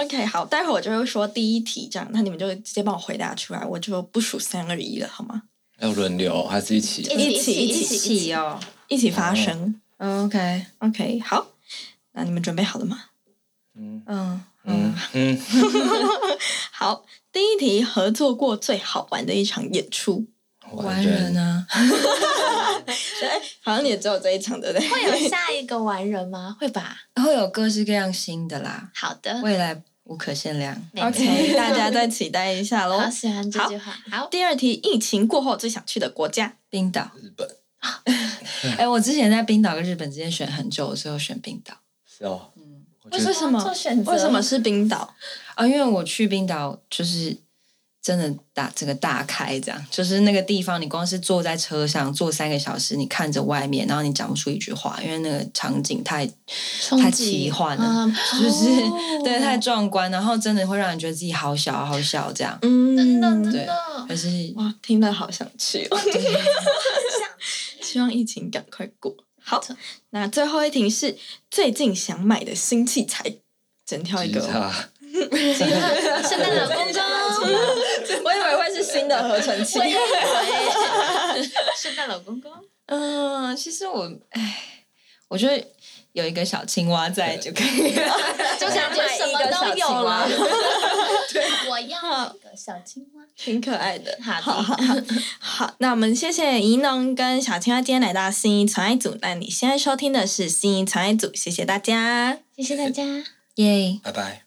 [0.03, 5.43] OK，好，待会我就会说第一题，这样，那你们就直接帮我回答出来，我就不数三二一了，好吗？
[5.79, 7.01] 要轮流还是一起？
[7.03, 9.79] 一起一起一起哦一起发声。
[9.97, 11.47] ，OK，OK，好，
[12.13, 13.05] 那你们准备好了吗？
[13.77, 15.41] 嗯嗯，嗯，
[16.71, 20.27] 好，第一题，合作过最好玩的一场演出，
[20.73, 21.65] 完人啊，
[22.85, 24.89] 哎，好像也只有这一场，对不对？
[24.89, 26.55] 会有下一个完人吗？
[26.59, 26.97] 会吧。
[27.15, 30.75] 会有各式各样新的啦，好的未来无可限量。
[30.97, 33.09] OK，大家再期待一下喽 好。
[33.09, 33.91] 喜欢这句话。
[34.11, 37.47] 好，第二题，疫情过后最想去的国家，冰岛，日本
[38.77, 41.75] 哎、我之前在冰岛跟日本之间选很久，我最后选冰岛。
[42.07, 45.13] 是哦，嗯，为什么做选择为什么是冰岛？
[45.53, 47.35] 啊，因为我去冰岛就是
[48.05, 49.85] 真的大整个大开，这样。
[49.89, 56.23] 就是那个地方，你光是坐在车上坐三个小时，你看着外面，然后你讲不出一句话，因为那个场景太
[57.01, 59.21] 太奇幻了，嗯 就是、哦。
[59.23, 62.55] 对太壮观，然后真的会让人觉得自己好小好小这样。
[62.61, 63.75] 嗯，真的真对的，
[64.07, 65.97] 可是哇，听了好想去哦。
[67.81, 69.15] 希望疫情赶快过。
[69.41, 69.59] 好，
[70.11, 71.17] 那最后一题是
[71.49, 73.23] 最近想买的新器材，
[73.83, 74.71] 整跳一个哦。
[75.15, 76.93] 吉他，圣诞老公公，
[78.23, 79.79] 我以为会是新的合成器。
[81.77, 82.51] 圣诞老公公，
[82.87, 84.85] 嗯、其实我哎，
[85.27, 85.65] 我觉得
[86.13, 88.17] 有一个小青蛙在就可以了。
[88.59, 90.27] 就感觉什么都有了。
[91.69, 93.23] 我要一个小青蛙。
[93.35, 94.17] 挺可爱的。
[94.23, 94.95] 好的好好好
[95.39, 99.17] 好，那我们谢谢怡农跟小青蛙今天来到新一传爱组。
[99.21, 102.37] 那你现在收听的是新一传爱组，谢谢大家。
[102.55, 103.03] 谢谢大家。
[103.55, 104.44] 耶、拜拜。